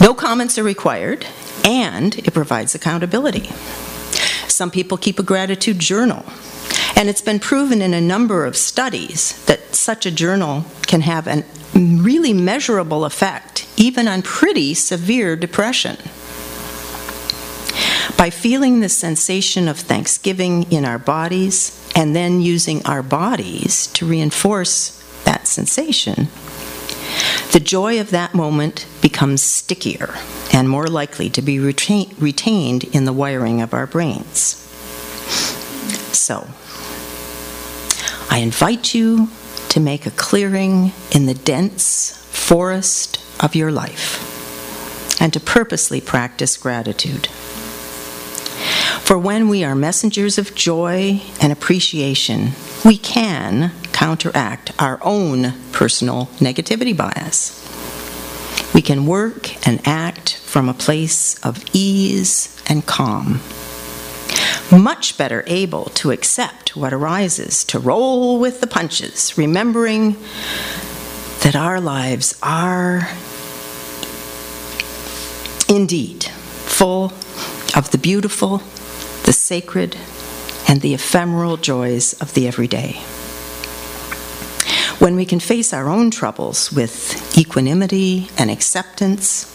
No 0.01 0.15
comments 0.15 0.57
are 0.59 0.63
required, 0.63 1.27
and 1.65 2.17
it 2.19 2.33
provides 2.33 2.77
accountability. 2.77 3.51
Some 4.57 4.71
people 4.71 4.97
keep 4.97 5.19
a 5.19 5.23
gratitude 5.23 5.79
journal, 5.79 6.25
and 6.97 7.11
it's 7.11 7.21
been 7.21 7.39
proven 7.39 7.83
in 7.83 7.93
a 7.93 8.01
number 8.01 8.47
of 8.47 8.57
studies 8.57 9.45
that 9.45 9.75
such 9.75 10.07
a 10.07 10.11
journal 10.11 10.65
can 10.87 11.03
have 11.03 11.27
a 11.27 11.45
really 11.75 12.33
measurable 12.33 13.05
effect, 13.05 13.69
even 13.77 14.09
on 14.09 14.23
pretty 14.23 14.73
severe 14.73 15.37
depression. 15.37 15.99
By 18.17 18.31
feeling 18.31 18.81
the 18.81 18.89
sensation 18.89 19.69
of 19.69 19.79
thanksgiving 19.79 20.73
in 20.73 20.87
our 20.87 20.99
bodies 20.99 21.79
and 21.95 22.17
then 22.17 22.41
using 22.41 22.83
our 22.87 23.03
bodies 23.03 23.89
to 23.89 24.07
reinforce 24.07 24.99
that 25.25 25.47
sensation, 25.47 26.29
the 27.53 27.61
joy 27.61 28.01
of 28.01 28.11
that 28.11 28.35
moment 28.35 28.87
becomes 29.01 29.43
stickier 29.43 30.15
and 30.53 30.69
more 30.69 30.87
likely 30.87 31.31
to 31.31 31.43
be 31.43 31.59
retain- 31.59 32.15
retained 32.19 32.85
in 32.85 33.05
the 33.05 33.13
wiring 33.13 33.61
of 33.63 33.75
our 33.75 33.87
brains. 33.87 34.63
So, 36.13 36.49
I 38.31 38.39
invite 38.39 38.95
you 38.95 39.29
to 39.71 39.81
make 39.81 40.07
a 40.07 40.11
clearing 40.11 40.93
in 41.11 41.27
the 41.27 41.35
dense 41.35 42.13
forest 42.31 43.21
of 43.43 43.55
your 43.55 43.71
life 43.71 45.21
and 45.21 45.33
to 45.33 45.41
purposely 45.41 46.01
practice 46.01 46.57
gratitude. 46.57 47.27
For 49.07 49.19
when 49.19 49.49
we 49.49 49.63
are 49.63 49.75
messengers 49.75 50.39
of 50.39 50.55
joy 50.55 51.23
and 51.41 51.53
appreciation, 51.53 52.53
we 52.85 52.99
can 52.99 53.73
counteract 53.97 54.71
our 54.79 54.99
own 55.01 55.55
personal 55.73 56.27
negativity 56.37 56.95
bias. 56.95 57.41
We 58.75 58.83
can 58.83 59.07
work 59.07 59.67
and 59.67 59.81
act 59.87 60.37
from 60.37 60.69
a 60.69 60.75
place 60.75 61.43
of 61.43 61.65
ease 61.73 62.55
and 62.69 62.85
calm. 62.85 63.41
much 64.71 65.17
better 65.17 65.45
able 65.47 65.87
to 66.01 66.11
accept 66.11 66.77
what 66.77 66.93
arises, 66.93 67.65
to 67.65 67.79
roll 67.79 68.39
with 68.39 68.61
the 68.61 68.67
punches, 68.67 69.39
remembering 69.39 70.17
that 71.41 71.57
our 71.57 71.81
lives 71.81 72.39
are 72.43 73.09
indeed 75.71 76.25
full 76.25 77.07
of 77.75 77.91
the 77.93 77.99
beautiful, 77.99 78.59
the 79.25 79.33
sacred, 79.33 79.97
and 80.69 80.83
the 80.83 80.93
ephemeral 80.93 81.57
joys 81.57 82.13
of 82.21 82.35
the 82.35 82.47
everyday. 82.47 83.01
When 85.07 85.15
we 85.15 85.25
can 85.25 85.39
face 85.39 85.73
our 85.73 85.89
own 85.89 86.11
troubles 86.11 86.73
with 86.73 87.39
equanimity 87.39 88.29
and 88.37 88.51
acceptance, 88.51 89.47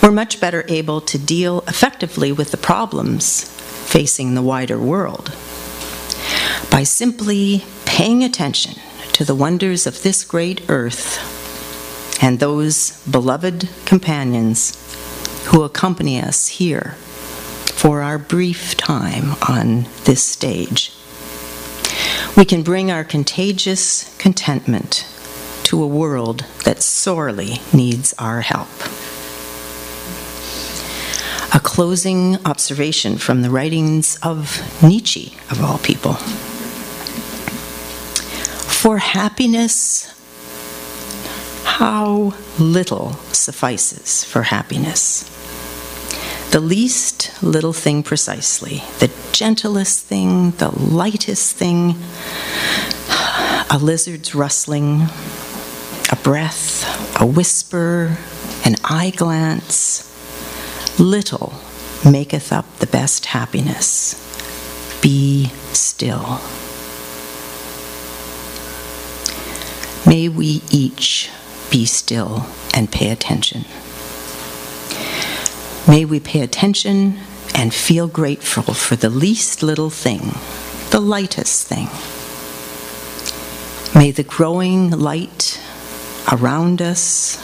we're 0.00 0.12
much 0.12 0.40
better 0.40 0.64
able 0.68 1.00
to 1.00 1.18
deal 1.18 1.64
effectively 1.66 2.30
with 2.30 2.52
the 2.52 2.56
problems 2.56 3.42
facing 3.90 4.36
the 4.36 4.42
wider 4.42 4.78
world 4.78 5.32
by 6.70 6.84
simply 6.84 7.64
paying 7.84 8.22
attention 8.22 8.80
to 9.14 9.24
the 9.24 9.34
wonders 9.34 9.88
of 9.88 10.04
this 10.04 10.22
great 10.22 10.60
earth 10.70 11.18
and 12.22 12.38
those 12.38 13.04
beloved 13.10 13.68
companions 13.86 14.78
who 15.46 15.64
accompany 15.64 16.22
us 16.22 16.46
here 16.46 16.94
for 17.72 18.02
our 18.02 18.18
brief 18.18 18.76
time 18.76 19.34
on 19.48 19.86
this 20.04 20.22
stage. 20.22 20.92
We 22.40 22.46
can 22.46 22.62
bring 22.62 22.90
our 22.90 23.04
contagious 23.04 24.16
contentment 24.16 25.06
to 25.64 25.82
a 25.82 25.86
world 25.86 26.46
that 26.64 26.80
sorely 26.80 27.60
needs 27.70 28.14
our 28.18 28.40
help. 28.40 28.70
A 31.54 31.60
closing 31.60 32.38
observation 32.46 33.18
from 33.18 33.42
the 33.42 33.50
writings 33.50 34.18
of 34.22 34.58
Nietzsche, 34.82 35.36
of 35.50 35.62
all 35.62 35.76
people. 35.80 36.14
For 38.64 38.96
happiness, 38.96 40.10
how 41.64 42.32
little 42.58 43.12
suffices 43.34 44.24
for 44.24 44.44
happiness. 44.44 45.30
The 46.50 46.60
least 46.60 47.30
little 47.44 47.72
thing 47.72 48.02
precisely, 48.02 48.82
the 48.98 49.08
gentlest 49.30 50.04
thing, 50.04 50.50
the 50.52 50.70
lightest 50.70 51.54
thing, 51.54 51.94
a 53.70 53.78
lizard's 53.80 54.34
rustling, 54.34 55.02
a 56.10 56.16
breath, 56.24 57.20
a 57.20 57.24
whisper, 57.24 58.18
an 58.64 58.74
eye 58.82 59.12
glance, 59.16 60.10
little 60.98 61.54
maketh 62.04 62.52
up 62.52 62.66
the 62.78 62.88
best 62.88 63.26
happiness. 63.26 64.16
Be 65.00 65.52
still. 65.72 66.40
May 70.04 70.28
we 70.28 70.62
each 70.72 71.30
be 71.70 71.86
still 71.86 72.44
and 72.74 72.90
pay 72.90 73.10
attention. 73.10 73.66
May 75.90 76.04
we 76.04 76.20
pay 76.20 76.42
attention 76.42 77.18
and 77.52 77.74
feel 77.74 78.06
grateful 78.06 78.74
for 78.74 78.94
the 78.94 79.10
least 79.10 79.60
little 79.60 79.90
thing, 79.90 80.34
the 80.90 81.00
lightest 81.00 81.66
thing. 81.66 81.88
May 83.92 84.12
the 84.12 84.22
growing 84.22 84.92
light 84.92 85.60
around 86.30 86.80
us 86.80 87.42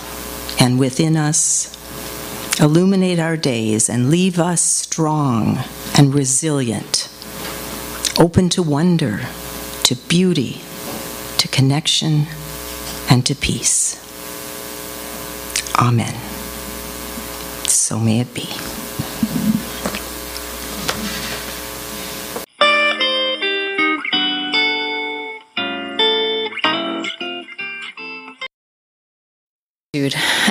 and 0.61 0.79
within 0.79 1.17
us 1.17 1.75
illuminate 2.61 3.19
our 3.19 3.37
days 3.37 3.91
and 3.91 4.11
leave 4.11 4.39
us 4.39 4.63
strong 4.63 5.59
and 5.99 6.15
resilient, 6.15 7.09
open 8.17 8.49
to 8.51 8.63
wonder, 8.63 9.23
to 9.83 9.97
beauty, 10.09 10.61
to 11.39 11.49
connection, 11.49 12.27
and 13.11 13.27
to 13.27 13.35
peace. 13.35 14.01
Amen. 15.77 16.26
So 17.87 18.01
may 18.01 18.19
it 18.19 18.35
be. 18.35 18.49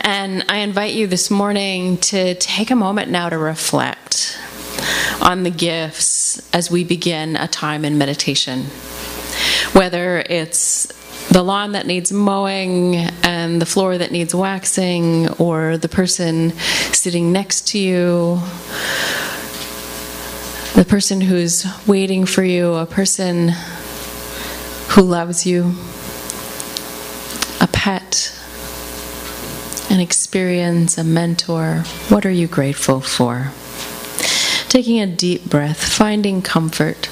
And 0.05 0.45
I 0.47 0.59
invite 0.59 0.93
you 0.93 1.07
this 1.07 1.29
morning 1.29 1.97
to 1.97 2.35
take 2.35 2.71
a 2.71 2.75
moment 2.77 3.11
now 3.11 3.27
to 3.27 3.37
reflect 3.37 4.39
on 5.21 5.43
the 5.43 5.49
gifts 5.49 6.49
as 6.55 6.71
we 6.71 6.85
begin 6.85 7.35
a 7.35 7.49
time 7.49 7.83
in 7.83 7.97
meditation. 7.97 8.61
Whether 9.73 10.19
it's 10.19 10.85
the 11.27 11.43
lawn 11.43 11.73
that 11.73 11.85
needs 11.85 12.13
mowing 12.13 13.09
the 13.59 13.65
floor 13.65 13.97
that 13.97 14.11
needs 14.11 14.33
waxing, 14.35 15.29
or 15.39 15.77
the 15.77 15.89
person 15.89 16.51
sitting 16.91 17.31
next 17.31 17.67
to 17.69 17.79
you, 17.79 18.39
the 20.75 20.85
person 20.85 21.21
who's 21.21 21.65
waiting 21.87 22.25
for 22.25 22.43
you, 22.43 22.73
a 22.73 22.85
person 22.85 23.53
who 24.89 25.01
loves 25.01 25.45
you, 25.45 25.73
a 27.61 27.67
pet 27.67 28.31
an 29.89 29.99
experience, 30.01 30.97
a 30.97 31.03
mentor. 31.03 31.83
What 32.09 32.25
are 32.25 32.31
you 32.31 32.47
grateful 32.47 32.99
for? 32.99 33.51
Taking 34.67 34.99
a 34.99 35.07
deep 35.07 35.49
breath, 35.49 35.81
finding 35.81 36.41
comfort 36.41 37.09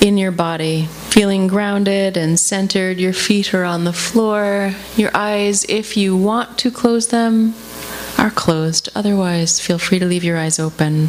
in 0.00 0.18
your 0.18 0.32
body, 0.32 0.86
feeling 0.86 1.46
grounded 1.46 2.16
and 2.16 2.38
centered. 2.38 2.98
Your 2.98 3.12
feet 3.12 3.54
are 3.54 3.64
on 3.64 3.84
the 3.84 3.92
floor. 3.92 4.74
Your 4.96 5.10
eyes, 5.14 5.64
if 5.68 5.96
you 5.96 6.16
want 6.16 6.58
to 6.58 6.70
close 6.70 7.08
them, 7.08 7.54
are 8.18 8.30
closed. 8.30 8.88
Otherwise, 8.94 9.60
feel 9.60 9.78
free 9.78 9.98
to 9.98 10.06
leave 10.06 10.24
your 10.24 10.38
eyes 10.38 10.58
open. 10.58 11.08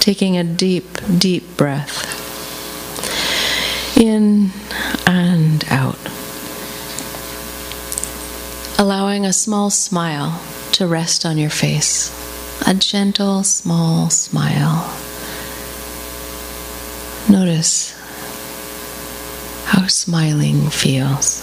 Taking 0.00 0.36
a 0.36 0.44
deep, 0.44 0.98
deep 1.18 1.56
breath 1.56 2.20
in 3.96 4.50
and 5.06 5.64
out 5.70 5.98
allowing 8.78 9.24
a 9.24 9.32
small 9.32 9.70
smile 9.70 10.40
to 10.72 10.86
rest 10.86 11.24
on 11.24 11.38
your 11.38 11.50
face. 11.50 12.12
A 12.66 12.74
gentle, 12.74 13.42
small 13.44 14.10
smile. 14.10 14.93
Notice 17.64 17.94
how 19.64 19.86
smiling 19.86 20.68
feels. 20.68 21.42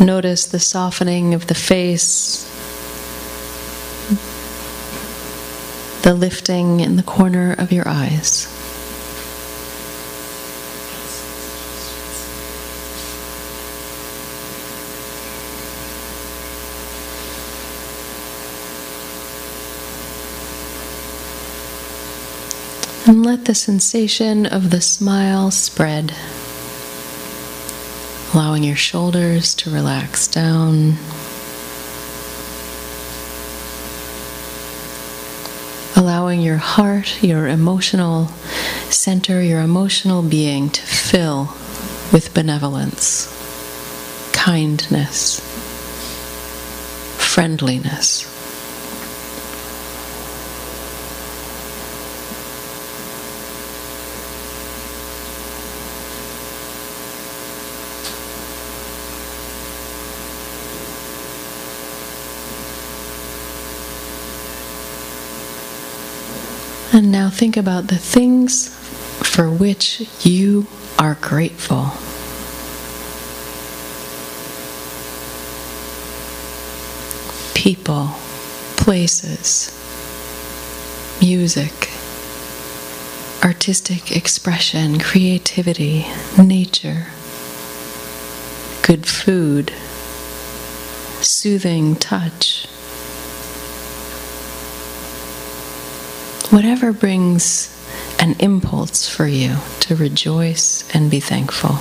Notice 0.00 0.46
the 0.46 0.58
softening 0.58 1.32
of 1.32 1.46
the 1.46 1.54
face, 1.54 2.42
the 6.02 6.14
lifting 6.14 6.80
in 6.80 6.96
the 6.96 7.04
corner 7.04 7.54
of 7.56 7.70
your 7.70 7.86
eyes. 7.86 8.48
And 23.10 23.26
let 23.26 23.46
the 23.46 23.56
sensation 23.56 24.46
of 24.46 24.70
the 24.70 24.80
smile 24.80 25.50
spread, 25.50 26.14
allowing 28.32 28.62
your 28.62 28.76
shoulders 28.76 29.52
to 29.56 29.68
relax 29.68 30.28
down. 30.28 30.94
Allowing 35.96 36.40
your 36.40 36.58
heart, 36.58 37.20
your 37.20 37.48
emotional 37.48 38.26
center, 38.90 39.42
your 39.42 39.60
emotional 39.60 40.22
being 40.22 40.70
to 40.70 40.82
fill 40.82 41.46
with 42.12 42.32
benevolence, 42.32 43.26
kindness, 44.32 45.40
friendliness. 47.18 48.29
And 66.92 67.12
now 67.12 67.30
think 67.30 67.56
about 67.56 67.86
the 67.86 67.96
things 67.96 68.68
for 69.22 69.48
which 69.48 70.08
you 70.26 70.66
are 70.98 71.16
grateful. 71.20 71.92
People, 77.54 78.08
places, 78.76 79.70
music, 81.20 81.90
artistic 83.44 84.10
expression, 84.16 84.98
creativity, 84.98 86.06
nature, 86.36 87.06
good 88.82 89.06
food, 89.06 89.72
soothing 91.20 91.94
touch. 91.94 92.66
Whatever 96.50 96.92
brings 96.92 97.70
an 98.18 98.34
impulse 98.40 99.08
for 99.08 99.24
you 99.24 99.54
to 99.80 99.94
rejoice 99.94 100.84
and 100.92 101.08
be 101.08 101.20
thankful. 101.20 101.78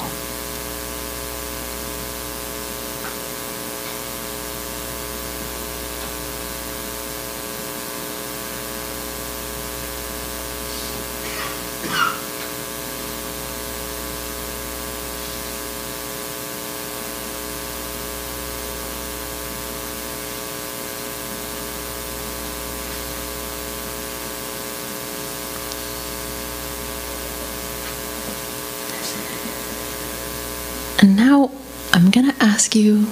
And 31.10 31.18
now 31.18 31.50
I'm 31.92 32.12
going 32.12 32.32
to 32.32 32.44
ask 32.44 32.76
you 32.76 33.06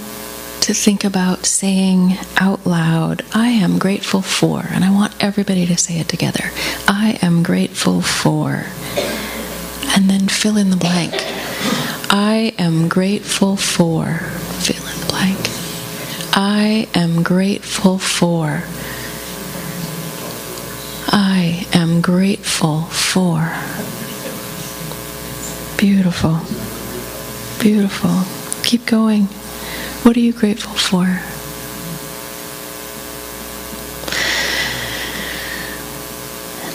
to 0.62 0.72
think 0.76 1.04
about 1.04 1.48
saying 1.48 2.16
out 2.36 2.64
loud, 2.64 3.26
I 3.34 3.48
am 3.48 3.80
grateful 3.80 4.22
for, 4.22 4.64
and 4.70 4.86
I 4.86 4.92
want 4.92 5.16
everybody 5.20 5.66
to 5.66 5.76
say 5.78 5.98
it 5.98 6.08
together. 6.08 6.52
I 6.88 7.18
am 7.24 7.42
grateful 7.42 8.04
for. 8.04 8.66
And 9.96 10.12
then 10.12 10.28
fill 10.28 10.58
in 10.58 10.70
the 10.70 10.78
blank. 10.78 11.12
I 12.12 12.54
am 12.60 12.88
grateful 12.88 13.56
for. 13.56 14.20
Fill 14.60 14.86
in 14.86 15.00
the 15.00 15.06
blank. 15.08 15.40
I 16.34 16.88
am 16.94 17.24
grateful 17.24 17.98
for. 17.98 18.62
I 21.08 21.66
am 21.74 22.02
grateful 22.02 22.82
for. 22.84 23.58
Beautiful. 25.80 26.42
Beautiful. 27.68 28.24
Keep 28.64 28.86
going. 28.86 29.24
What 30.04 30.16
are 30.16 30.22
you 30.22 30.32
grateful 30.32 30.72
for? 30.72 31.04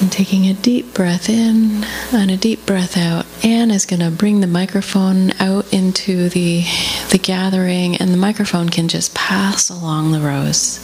And 0.02 0.12
taking 0.12 0.48
a 0.48 0.52
deep 0.52 0.92
breath 0.92 1.31
in 1.31 1.85
and 2.12 2.31
a 2.31 2.37
deep 2.37 2.66
breath 2.66 2.98
out. 2.98 3.24
Anne 3.42 3.70
is 3.70 3.87
going 3.87 4.00
to 4.00 4.11
bring 4.11 4.42
the 4.42 4.46
microphone 4.46 5.31
out 5.40 5.72
into 5.72 6.28
the, 6.28 6.64
the 7.12 7.18
gathering, 7.18 7.96
and 7.96 8.11
the 8.11 8.16
microphone 8.16 8.70
can 8.70 8.88
just 8.88 9.14
pass 9.14 9.68
along 9.68 10.12
the 10.12 10.20
rows 10.20 10.81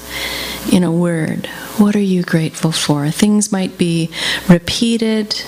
in 0.70 0.84
a 0.84 0.92
word. 0.92 1.46
What 1.78 1.96
are 1.96 2.00
you 2.00 2.22
grateful 2.22 2.70
for? 2.70 3.10
Things 3.10 3.50
might 3.50 3.78
be 3.78 4.10
repeated. 4.46 5.42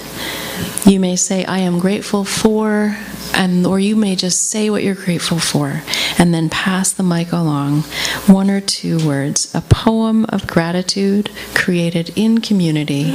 You 0.86 0.98
may 0.98 1.16
say, 1.16 1.44
I 1.44 1.58
am 1.58 1.78
grateful 1.78 2.24
for, 2.24 2.96
and 3.34 3.66
or 3.66 3.78
you 3.78 3.94
may 3.94 4.16
just 4.16 4.50
say 4.50 4.70
what 4.70 4.82
you're 4.82 4.94
grateful 4.94 5.38
for 5.38 5.82
and 6.18 6.32
then 6.32 6.48
pass 6.48 6.92
the 6.92 7.02
mic 7.02 7.30
along 7.30 7.82
one 8.26 8.50
or 8.50 8.60
two 8.60 9.06
words 9.06 9.54
a 9.54 9.60
poem 9.60 10.24
of 10.30 10.46
gratitude 10.46 11.30
created 11.54 12.12
in 12.16 12.40
community 12.40 13.12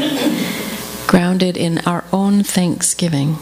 grounded 1.06 1.58
in 1.58 1.80
our 1.80 2.04
own 2.14 2.44
thanksgiving 2.44 3.36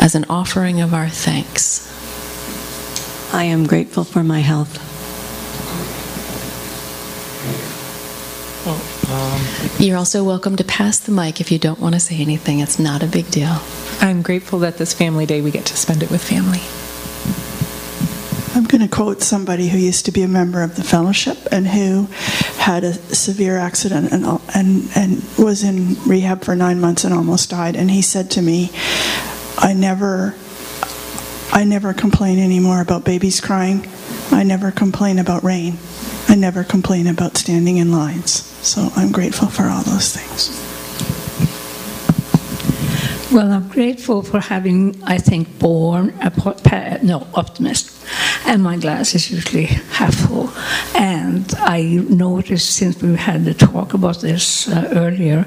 as 0.00 0.14
an 0.14 0.24
offering 0.30 0.80
of 0.80 0.94
our 0.94 1.08
thanks 1.08 1.88
I 3.32 3.44
am 3.44 3.66
grateful 3.66 4.04
for 4.04 4.22
my 4.22 4.40
health. 4.40 4.88
you're 9.80 9.98
also 9.98 10.22
welcome 10.22 10.54
to 10.56 10.64
pass 10.64 11.00
the 11.00 11.10
mic 11.10 11.40
if 11.40 11.50
you 11.50 11.58
don't 11.58 11.80
want 11.80 11.94
to 11.94 12.00
say 12.00 12.16
anything 12.20 12.60
it's 12.60 12.78
not 12.78 13.02
a 13.02 13.06
big 13.06 13.28
deal 13.32 13.60
I'm 14.02 14.22
grateful 14.22 14.58
that 14.60 14.78
this 14.78 14.92
family 14.92 15.26
day 15.26 15.40
we 15.42 15.52
get 15.52 15.66
to 15.66 15.76
spend 15.76 16.02
it 16.02 16.10
with 16.10 16.24
family. 16.24 16.60
I'm 18.56 18.64
going 18.64 18.80
to 18.80 18.88
quote 18.88 19.22
somebody 19.22 19.68
who 19.68 19.78
used 19.78 20.06
to 20.06 20.10
be 20.10 20.22
a 20.22 20.28
member 20.28 20.62
of 20.62 20.74
the 20.74 20.82
fellowship 20.82 21.38
and 21.52 21.68
who 21.68 22.08
had 22.58 22.82
a 22.82 22.94
severe 22.94 23.56
accident 23.56 24.12
and, 24.12 24.24
and, 24.56 24.90
and 24.96 25.22
was 25.38 25.62
in 25.62 25.94
rehab 26.02 26.42
for 26.42 26.56
nine 26.56 26.80
months 26.80 27.04
and 27.04 27.14
almost 27.14 27.50
died. 27.50 27.76
And 27.76 27.92
he 27.92 28.02
said 28.02 28.28
to 28.32 28.42
me, 28.42 28.70
I 29.56 29.72
never, 29.72 30.34
I 31.54 31.64
never 31.64 31.92
complain 31.92 32.38
anymore 32.38 32.80
about 32.80 33.04
babies 33.04 33.40
crying. 33.40 33.86
I 34.30 34.42
never 34.42 34.70
complain 34.70 35.18
about 35.18 35.44
rain. 35.44 35.76
I 36.28 36.34
never 36.34 36.64
complain 36.64 37.06
about 37.06 37.36
standing 37.36 37.76
in 37.76 37.92
lines. 37.92 38.32
So 38.66 38.88
I'm 38.96 39.12
grateful 39.12 39.48
for 39.48 39.64
all 39.64 39.82
those 39.82 40.16
things. 40.16 40.58
Well, 43.32 43.50
I'm 43.50 43.68
grateful 43.68 44.22
for 44.22 44.40
having, 44.40 45.02
I 45.04 45.16
think, 45.18 45.58
born 45.58 46.14
a 46.20 46.98
no 47.02 47.26
optimist, 47.34 47.90
and 48.46 48.62
my 48.62 48.76
glass 48.76 49.14
is 49.14 49.30
usually 49.30 49.64
half 49.64 50.14
full. 50.14 50.50
And 50.94 51.50
I 51.58 52.04
noticed 52.10 52.76
since 52.76 53.02
we 53.02 53.16
had 53.16 53.46
the 53.46 53.54
talk 53.54 53.94
about 53.94 54.20
this 54.20 54.68
uh, 54.68 54.88
earlier 54.92 55.46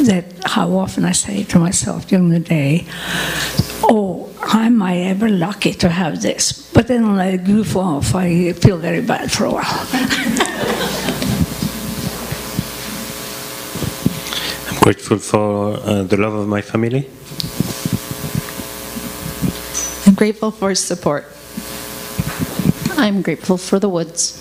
that 0.00 0.24
how 0.44 0.76
often 0.76 1.04
I 1.04 1.12
say 1.12 1.44
to 1.44 1.58
myself 1.60 2.08
during 2.08 2.30
the 2.30 2.40
day, 2.40 2.84
"Oh, 3.84 4.19
am 4.42 4.82
I 4.82 4.98
ever 4.98 5.28
lucky 5.28 5.74
to 5.74 5.88
have 5.88 6.22
this?" 6.22 6.52
But 6.72 6.86
then 6.88 7.06
when 7.06 7.18
I 7.20 7.36
goof 7.36 7.76
off, 7.76 8.14
I 8.14 8.52
feel 8.52 8.78
very 8.78 9.02
bad 9.02 9.30
for 9.30 9.44
a 9.44 9.50
while. 9.50 9.86
I'm 14.68 14.78
grateful 14.80 15.18
for 15.18 15.74
uh, 15.74 16.02
the 16.04 16.16
love 16.16 16.34
of 16.34 16.48
my 16.48 16.62
family. 16.62 17.08
I'm 20.06 20.14
grateful 20.14 20.50
for 20.50 20.74
support. 20.74 21.24
I'm 22.98 23.22
grateful 23.22 23.56
for 23.56 23.78
the 23.78 23.88
woods. 23.88 24.36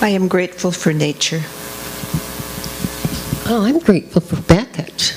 I 0.00 0.10
am 0.10 0.28
grateful 0.28 0.70
for 0.70 0.92
nature. 0.92 1.42
Oh, 3.50 3.64
I'm 3.64 3.78
grateful 3.78 4.20
for 4.20 4.36
Beckett. 4.42 5.14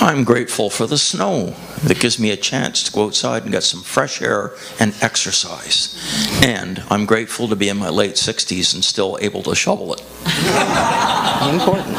I'm 0.00 0.24
grateful 0.24 0.70
for 0.70 0.86
the 0.86 0.96
snow 0.96 1.54
that 1.84 2.00
gives 2.00 2.18
me 2.18 2.30
a 2.30 2.36
chance 2.36 2.82
to 2.84 2.92
go 2.92 3.04
outside 3.04 3.42
and 3.42 3.52
get 3.52 3.64
some 3.64 3.82
fresh 3.82 4.22
air 4.22 4.52
and 4.80 4.94
exercise. 5.02 5.94
And 6.42 6.82
I'm 6.88 7.04
grateful 7.04 7.48
to 7.48 7.54
be 7.54 7.68
in 7.68 7.76
my 7.76 7.90
late 7.90 8.14
60s 8.14 8.72
and 8.72 8.82
still 8.82 9.18
able 9.20 9.42
to 9.42 9.54
shovel 9.54 9.92
it. 9.92 10.00
Important. 11.52 11.94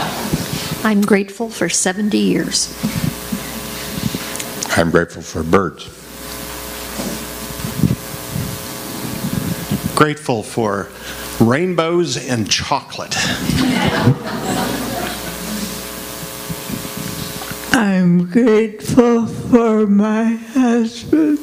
I'm 0.83 1.01
grateful 1.01 1.47
for 1.47 1.69
70 1.69 2.17
years. 2.17 2.75
I'm 4.75 4.89
grateful 4.89 5.21
for 5.21 5.43
birds. 5.43 5.83
Grateful 9.95 10.41
for 10.41 10.89
rainbows 11.39 12.17
and 12.17 12.49
chocolate. 12.49 13.15
I'm 17.73 18.29
grateful 18.29 19.27
for 19.27 19.87
my 19.87 20.35
husband. 20.53 21.39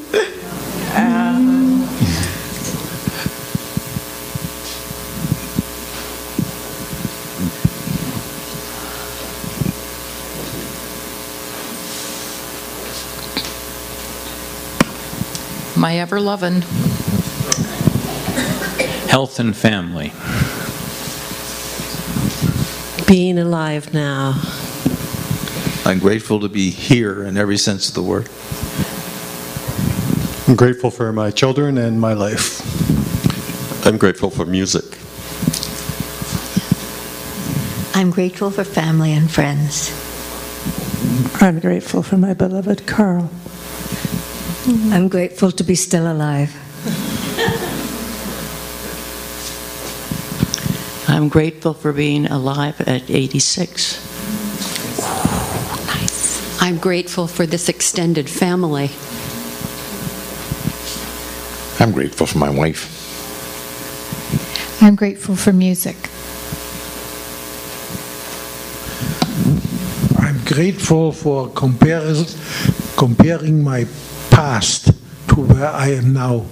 Um, 0.95 1.87
My 15.77 15.97
ever 15.97 16.19
loving. 16.21 16.63
Health 19.11 19.41
and 19.41 19.53
family. 19.53 20.13
Being 23.05 23.39
alive 23.39 23.93
now. 23.93 24.41
I'm 25.85 25.99
grateful 25.99 26.39
to 26.39 26.47
be 26.47 26.69
here 26.69 27.21
in 27.25 27.35
every 27.35 27.57
sense 27.57 27.89
of 27.89 27.95
the 27.95 28.03
word. 28.03 28.29
I'm 30.47 30.55
grateful 30.55 30.91
for 30.91 31.11
my 31.11 31.29
children 31.29 31.77
and 31.77 31.99
my 31.99 32.13
life. 32.13 32.61
I'm 33.85 33.97
grateful 33.97 34.29
for 34.29 34.45
music. 34.45 34.97
I'm 37.93 38.11
grateful 38.11 38.49
for 38.49 38.63
family 38.63 39.11
and 39.11 39.29
friends. 39.29 39.91
I'm 41.41 41.59
grateful 41.59 42.01
for 42.01 42.15
my 42.15 42.33
beloved 42.33 42.87
Carl. 42.87 43.29
I'm 44.67 45.09
grateful 45.09 45.51
to 45.51 45.63
be 45.65 45.75
still 45.75 46.09
alive. 46.09 46.60
I'm 51.21 51.29
grateful 51.29 51.75
for 51.75 51.93
being 51.93 52.25
alive 52.25 52.81
at 52.81 53.07
86. 53.07 54.01
Nice. 55.85 56.59
I'm 56.59 56.79
grateful 56.79 57.27
for 57.27 57.45
this 57.45 57.69
extended 57.69 58.27
family. 58.27 58.89
I'm 61.79 61.91
grateful 61.91 62.25
for 62.25 62.39
my 62.39 62.49
wife. 62.49 62.97
I'm 64.81 64.95
grateful 64.95 65.35
for 65.35 65.53
music. 65.53 65.95
I'm 70.17 70.43
grateful 70.43 71.11
for 71.11 71.49
comparis- 71.49 72.97
comparing 72.97 73.63
my 73.63 73.85
past 74.31 74.85
to 75.27 75.35
where 75.35 75.67
I 75.67 75.89
am 75.89 76.13
now. 76.13 76.47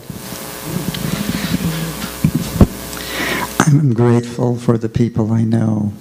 I'm 3.71 3.93
grateful 3.93 4.55
for 4.55 4.79
the 4.79 4.89
people 4.89 5.31
I 5.31 5.43
know. 5.43 5.93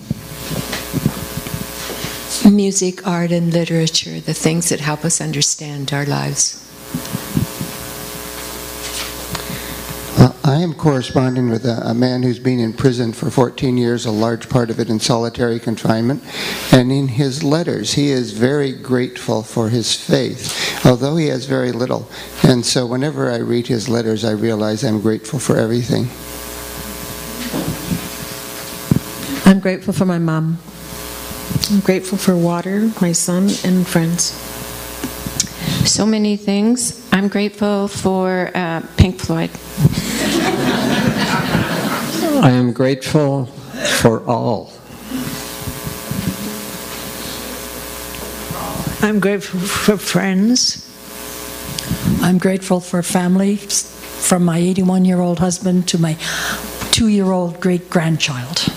Music, 2.51 3.07
art, 3.07 3.31
and 3.31 3.53
literature, 3.53 4.21
the 4.21 4.33
things 4.33 4.71
that 4.71 4.81
help 4.81 5.05
us 5.05 5.21
understand 5.21 5.93
our 5.93 6.07
lives. 6.07 6.65
Uh, 10.17 10.33
I 10.45 10.63
am 10.63 10.73
corresponding 10.73 11.51
with 11.51 11.67
a, 11.67 11.83
a 11.85 11.93
man 11.93 12.23
who's 12.23 12.39
been 12.39 12.59
in 12.59 12.73
prison 12.73 13.13
for 13.13 13.31
14 13.31 13.77
years, 13.77 14.07
a 14.07 14.11
large 14.11 14.49
part 14.49 14.71
of 14.71 14.81
it 14.81 14.89
in 14.89 14.99
solitary 14.99 15.61
confinement. 15.61 16.25
And 16.73 16.91
in 16.91 17.09
his 17.09 17.45
letters, 17.45 17.93
he 17.93 18.09
is 18.11 18.33
very 18.33 18.73
grateful 18.73 19.43
for 19.43 19.69
his 19.69 19.95
faith, 19.95 20.87
although 20.87 21.17
he 21.17 21.27
has 21.27 21.45
very 21.45 21.73
little. 21.73 22.09
And 22.43 22.65
so 22.65 22.87
whenever 22.87 23.31
I 23.31 23.37
read 23.37 23.67
his 23.67 23.91
letters, 23.91 24.25
I 24.25 24.33
realize 24.33 24.85
I'm 24.85 25.03
grateful 25.03 25.39
for 25.39 25.59
everything. 25.59 26.09
I'm 29.59 29.63
grateful 29.63 29.93
for 29.93 30.05
my 30.05 30.21
mom. 30.21 30.59
I'm 31.73 31.81
grateful 31.81 32.17
for 32.17 32.37
water, 32.37 32.93
my 33.01 33.11
son, 33.11 33.51
and 33.65 33.85
friends. 33.85 34.31
So 35.85 36.07
many 36.07 36.37
things. 36.37 37.05
I'm 37.13 37.27
grateful 37.27 37.89
for 37.89 38.53
uh, 38.55 38.83
Pink 38.97 39.19
Floyd. 39.19 39.51
I 42.41 42.53
am 42.53 42.73
grateful 42.73 43.47
for 43.47 44.25
all. 44.29 44.73
I'm 49.03 49.19
grateful 49.19 49.59
for 49.59 49.97
friends. 49.97 50.87
I'm 52.23 52.39
grateful 52.39 52.79
for 52.79 53.03
family, 53.03 53.57
from 53.57 54.45
my 54.45 54.59
81 54.59 55.05
year 55.05 55.21
old 55.21 55.41
husband 55.41 55.89
to 55.89 55.99
my 55.99 56.17
two 56.93 57.09
year 57.09 57.33
old 57.33 57.61
great 57.61 57.91
grandchild. 57.91 58.68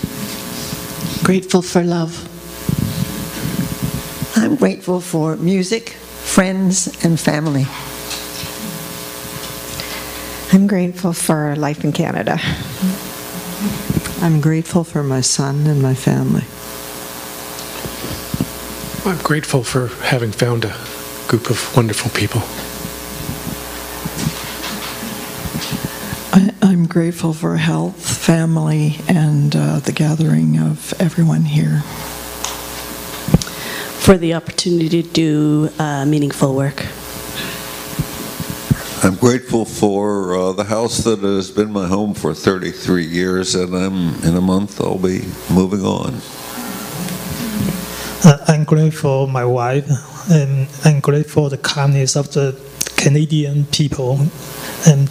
Grateful 1.32 1.62
for 1.62 1.82
love. 1.82 2.12
I'm 4.36 4.56
grateful 4.56 5.00
for 5.00 5.34
music, 5.36 5.88
friends, 5.88 6.88
and 7.02 7.18
family. 7.18 7.64
I'm 10.52 10.66
grateful 10.66 11.14
for 11.14 11.56
life 11.56 11.84
in 11.84 11.92
Canada. 11.92 12.38
I'm 14.20 14.42
grateful 14.42 14.84
for 14.84 15.02
my 15.02 15.22
son 15.22 15.66
and 15.66 15.80
my 15.80 15.94
family. 15.94 16.44
I'm 19.10 19.22
grateful 19.22 19.64
for 19.64 19.86
having 20.04 20.32
found 20.32 20.66
a 20.66 20.76
group 21.28 21.48
of 21.48 21.74
wonderful 21.74 22.10
people. 22.10 22.42
I, 26.34 26.52
I'm 26.60 26.86
grateful 26.86 27.32
for 27.32 27.56
health, 27.56 28.11
family, 28.32 28.96
and 29.08 29.54
uh, 29.54 29.78
the 29.80 29.92
gathering 29.92 30.58
of 30.58 30.94
everyone 30.98 31.42
here. 31.42 31.80
For 34.04 34.16
the 34.16 34.32
opportunity 34.32 35.02
to 35.02 35.08
do 35.10 35.68
uh, 35.78 36.06
meaningful 36.06 36.54
work. 36.54 36.86
I'm 39.04 39.16
grateful 39.16 39.66
for 39.66 40.34
uh, 40.34 40.52
the 40.52 40.64
house 40.64 41.04
that 41.04 41.18
has 41.18 41.50
been 41.50 41.70
my 41.70 41.86
home 41.86 42.14
for 42.14 42.32
33 42.32 43.04
years, 43.04 43.54
and 43.54 43.76
I'm 43.76 44.14
in 44.24 44.34
a 44.34 44.40
month 44.40 44.80
I'll 44.80 44.96
be 44.96 45.20
moving 45.50 45.84
on. 45.84 46.14
Uh, 48.24 48.38
I'm 48.48 48.64
grateful 48.64 49.26
for 49.26 49.30
my 49.30 49.44
wife, 49.44 49.90
and 50.30 50.68
I'm 50.86 51.00
grateful 51.00 51.42
for 51.44 51.50
the 51.50 51.58
kindness 51.58 52.16
of 52.16 52.32
the 52.32 52.58
Canadian 52.96 53.66
people, 53.66 54.20
and 54.86 55.10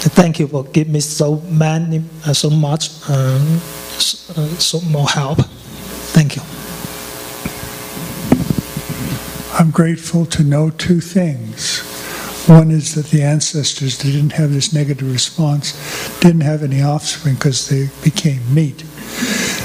thank 0.00 0.38
you 0.38 0.46
for 0.46 0.64
giving 0.64 0.92
me 0.92 1.00
so 1.00 1.36
many, 1.40 2.02
uh, 2.24 2.32
so 2.32 2.50
much, 2.50 2.90
um, 3.10 3.58
so, 3.98 4.40
uh, 4.40 4.46
so 4.58 4.80
more 4.90 5.08
help. 5.08 5.38
Thank 6.14 6.36
you. 6.36 6.42
I'm 9.58 9.70
grateful 9.70 10.24
to 10.26 10.44
know 10.44 10.70
two 10.70 11.00
things. 11.00 11.80
One 12.48 12.70
is 12.70 12.94
that 12.94 13.06
the 13.06 13.22
ancestors 13.22 13.98
didn't 13.98 14.30
have 14.32 14.52
this 14.52 14.72
negative 14.72 15.12
response 15.12 15.74
didn't 16.20 16.40
have 16.42 16.62
any 16.62 16.80
offspring 16.80 17.34
because 17.34 17.68
they 17.68 17.90
became 18.02 18.42
meat. 18.54 18.80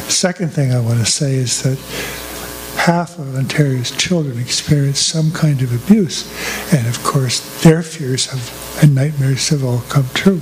Second 0.09 0.51
thing 0.51 0.73
I 0.73 0.79
want 0.79 0.99
to 0.99 1.05
say 1.05 1.35
is 1.35 1.61
that 1.63 1.77
half 2.83 3.17
of 3.17 3.33
Ontario's 3.37 3.91
children 3.91 4.37
experience 4.37 4.99
some 4.99 5.31
kind 5.31 5.61
of 5.61 5.73
abuse, 5.73 6.27
and 6.73 6.85
of 6.85 7.01
course, 7.01 7.39
their 7.63 7.81
fears 7.81 8.25
have, 8.25 8.83
and 8.83 8.93
nightmares 8.93 9.47
have 9.47 9.63
all 9.63 9.79
come 9.87 10.03
true. 10.13 10.41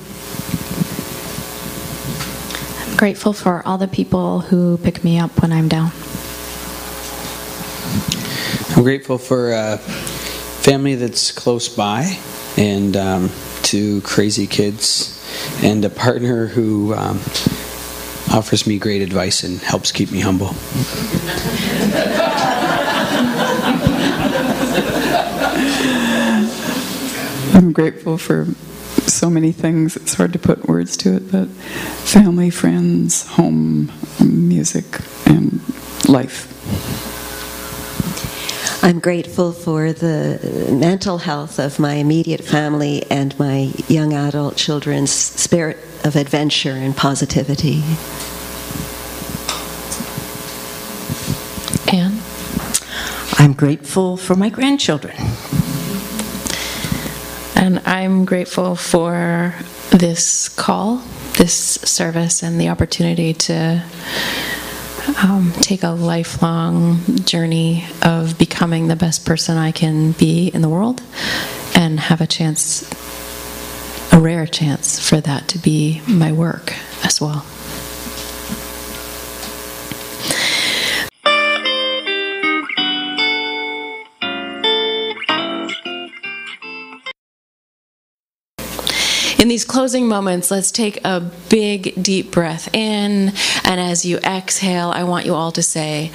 I'm 2.90 2.98
grateful 2.98 3.34
for 3.34 3.62
all 3.64 3.78
the 3.78 3.88
people 3.88 4.40
who 4.40 4.80
pick 4.80 5.04
me 5.04 5.20
up 5.20 5.40
when 5.40 5.54
I'm 5.54 5.68
down. 5.68 5.92
I'm 8.76 8.82
grateful 8.82 9.20
for 9.20 9.52
a 9.52 9.78
family 9.78 10.96
that's 10.96 11.32
close 11.32 11.70
by 11.70 12.18
and 12.58 12.98
um, 12.98 13.30
two 13.62 14.02
crazy 14.02 14.48
kids 14.48 15.24
and 15.62 15.86
a 15.86 15.92
partner 15.92 16.48
who 16.48 16.96
um, 16.96 17.18
offers 18.34 18.66
me 18.66 18.80
great 18.80 19.04
advice 19.04 19.44
and 19.44 19.60
helps 19.60 19.92
keep 19.92 20.12
me 20.12 20.22
humble. 20.22 20.56
I'm 27.54 27.74
grateful 27.74 28.18
for 28.18 28.46
so 29.08 29.30
many 29.30 29.52
things. 29.52 29.98
It's 29.98 30.14
hard 30.14 30.34
to 30.34 30.40
put 30.40 30.68
words 30.68 30.96
to 30.98 31.16
it, 31.16 31.32
but 31.32 31.48
family, 31.48 32.50
friends, 32.50 33.28
home, 33.28 33.92
music, 34.20 34.86
and 35.26 35.62
life. 36.08 36.48
I'm 38.84 39.00
grateful 39.00 39.52
for 39.52 39.94
the 39.94 40.70
mental 40.72 41.20
health 41.20 41.60
of 41.60 41.78
my 41.78 41.96
immediate 41.96 42.44
family 42.44 43.04
and 43.12 43.38
my 43.38 43.72
young 43.88 44.14
adult 44.14 44.56
children's 44.56 45.12
spirit 45.12 45.78
of 46.04 46.16
adventure 46.16 46.72
and 46.72 46.96
positivity. 46.98 47.84
Anne? 51.94 52.20
I'm 53.38 53.54
grateful 53.54 54.18
for 54.18 54.36
my 54.36 54.50
grandchildren. 54.50 55.16
And 57.62 57.80
I'm 57.86 58.26
grateful 58.26 58.76
for 58.76 59.54
this 59.92 60.50
call, 60.50 60.98
this 61.38 61.54
service, 61.54 62.42
and 62.42 62.60
the 62.60 62.70
opportunity 62.70 63.36
to 63.36 63.84
um, 65.24 65.54
take 65.62 65.84
a 65.84 65.90
lifelong 65.90 67.02
journey 67.24 67.86
of 68.02 68.40
becoming 68.40 68.88
the 68.88 68.96
best 68.96 69.28
person 69.28 69.58
I 69.58 69.72
can 69.72 70.14
be 70.14 70.48
in 70.48 70.64
the 70.64 70.70
world 70.70 71.04
and 71.76 72.00
have 72.00 72.20
a 72.20 72.26
chance, 72.26 72.92
a 74.12 74.20
rare 74.20 74.48
chance 74.48 74.98
for 75.08 75.22
that 75.22 75.48
to 75.50 75.60
be 75.60 76.02
my 76.08 76.32
work 76.32 76.74
as 77.04 77.22
well. 77.22 77.46
In 89.42 89.48
these 89.48 89.66
closing 89.66 90.08
moments, 90.08 90.52
let's 90.52 90.70
take 90.70 91.04
a 91.04 91.20
big, 91.50 91.96
deep 92.04 92.30
breath 92.30 92.72
in. 92.76 93.34
And 93.66 93.80
as 93.80 94.06
you 94.06 94.20
exhale, 94.20 94.92
I 94.92 95.04
want 95.04 95.26
you 95.26 95.34
all 95.34 95.52
to 95.54 95.64
say, 95.64 96.12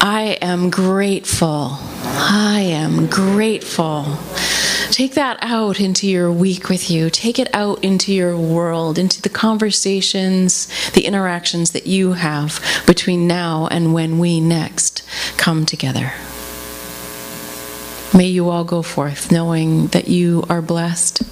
I 0.00 0.38
am 0.40 0.70
grateful. 0.70 1.72
I 1.72 2.60
am 2.60 3.06
grateful. 3.08 4.16
Take 4.90 5.12
that 5.12 5.36
out 5.42 5.78
into 5.78 6.08
your 6.08 6.32
week 6.32 6.70
with 6.70 6.90
you. 6.90 7.10
Take 7.10 7.38
it 7.38 7.54
out 7.54 7.84
into 7.84 8.14
your 8.14 8.34
world, 8.34 8.98
into 8.98 9.20
the 9.20 9.28
conversations, 9.28 10.66
the 10.92 11.04
interactions 11.04 11.72
that 11.72 11.86
you 11.86 12.12
have 12.14 12.64
between 12.86 13.26
now 13.26 13.66
and 13.66 13.92
when 13.92 14.18
we 14.18 14.40
next 14.40 15.02
come 15.36 15.66
together. 15.66 16.14
May 18.16 18.28
you 18.28 18.48
all 18.48 18.62
go 18.62 18.82
forth 18.82 19.32
knowing 19.32 19.88
that 19.88 20.06
you 20.06 20.44
are 20.48 20.62
blessed 20.62 21.22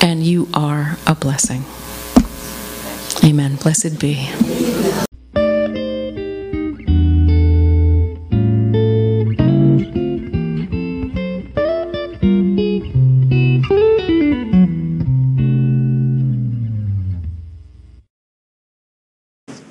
and 0.00 0.24
you 0.24 0.48
are 0.54 0.96
a 1.04 1.16
blessing. 1.16 1.64
Amen. 3.24 3.56
Blessed 3.56 3.98
be. 3.98 4.28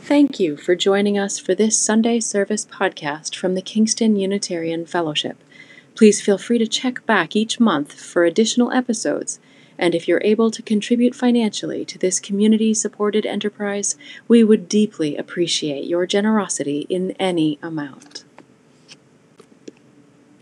Thank 0.03 0.39
you 0.39 0.57
for 0.57 0.75
joining 0.75 1.17
us 1.17 1.39
for 1.39 1.55
this 1.55 1.79
Sunday 1.79 2.19
service 2.19 2.65
podcast 2.65 3.35
from 3.35 3.55
the 3.55 3.61
Kingston 3.61 4.17
Unitarian 4.17 4.85
Fellowship. 4.85 5.37
Please 5.97 6.21
feel 6.21 6.37
free 6.37 6.59
to 6.59 6.67
check 6.67 7.03
back 7.07 7.35
each 7.35 7.59
month 7.59 7.99
for 7.99 8.23
additional 8.23 8.71
episodes, 8.71 9.39
and 9.79 9.95
if 9.95 10.07
you're 10.07 10.21
able 10.23 10.51
to 10.51 10.61
contribute 10.61 11.15
financially 11.15 11.83
to 11.85 11.97
this 11.97 12.19
community 12.19 12.71
supported 12.75 13.25
enterprise, 13.25 13.95
we 14.27 14.43
would 14.43 14.69
deeply 14.69 15.17
appreciate 15.17 15.85
your 15.85 16.05
generosity 16.05 16.85
in 16.87 17.13
any 17.13 17.57
amount. 17.63 18.26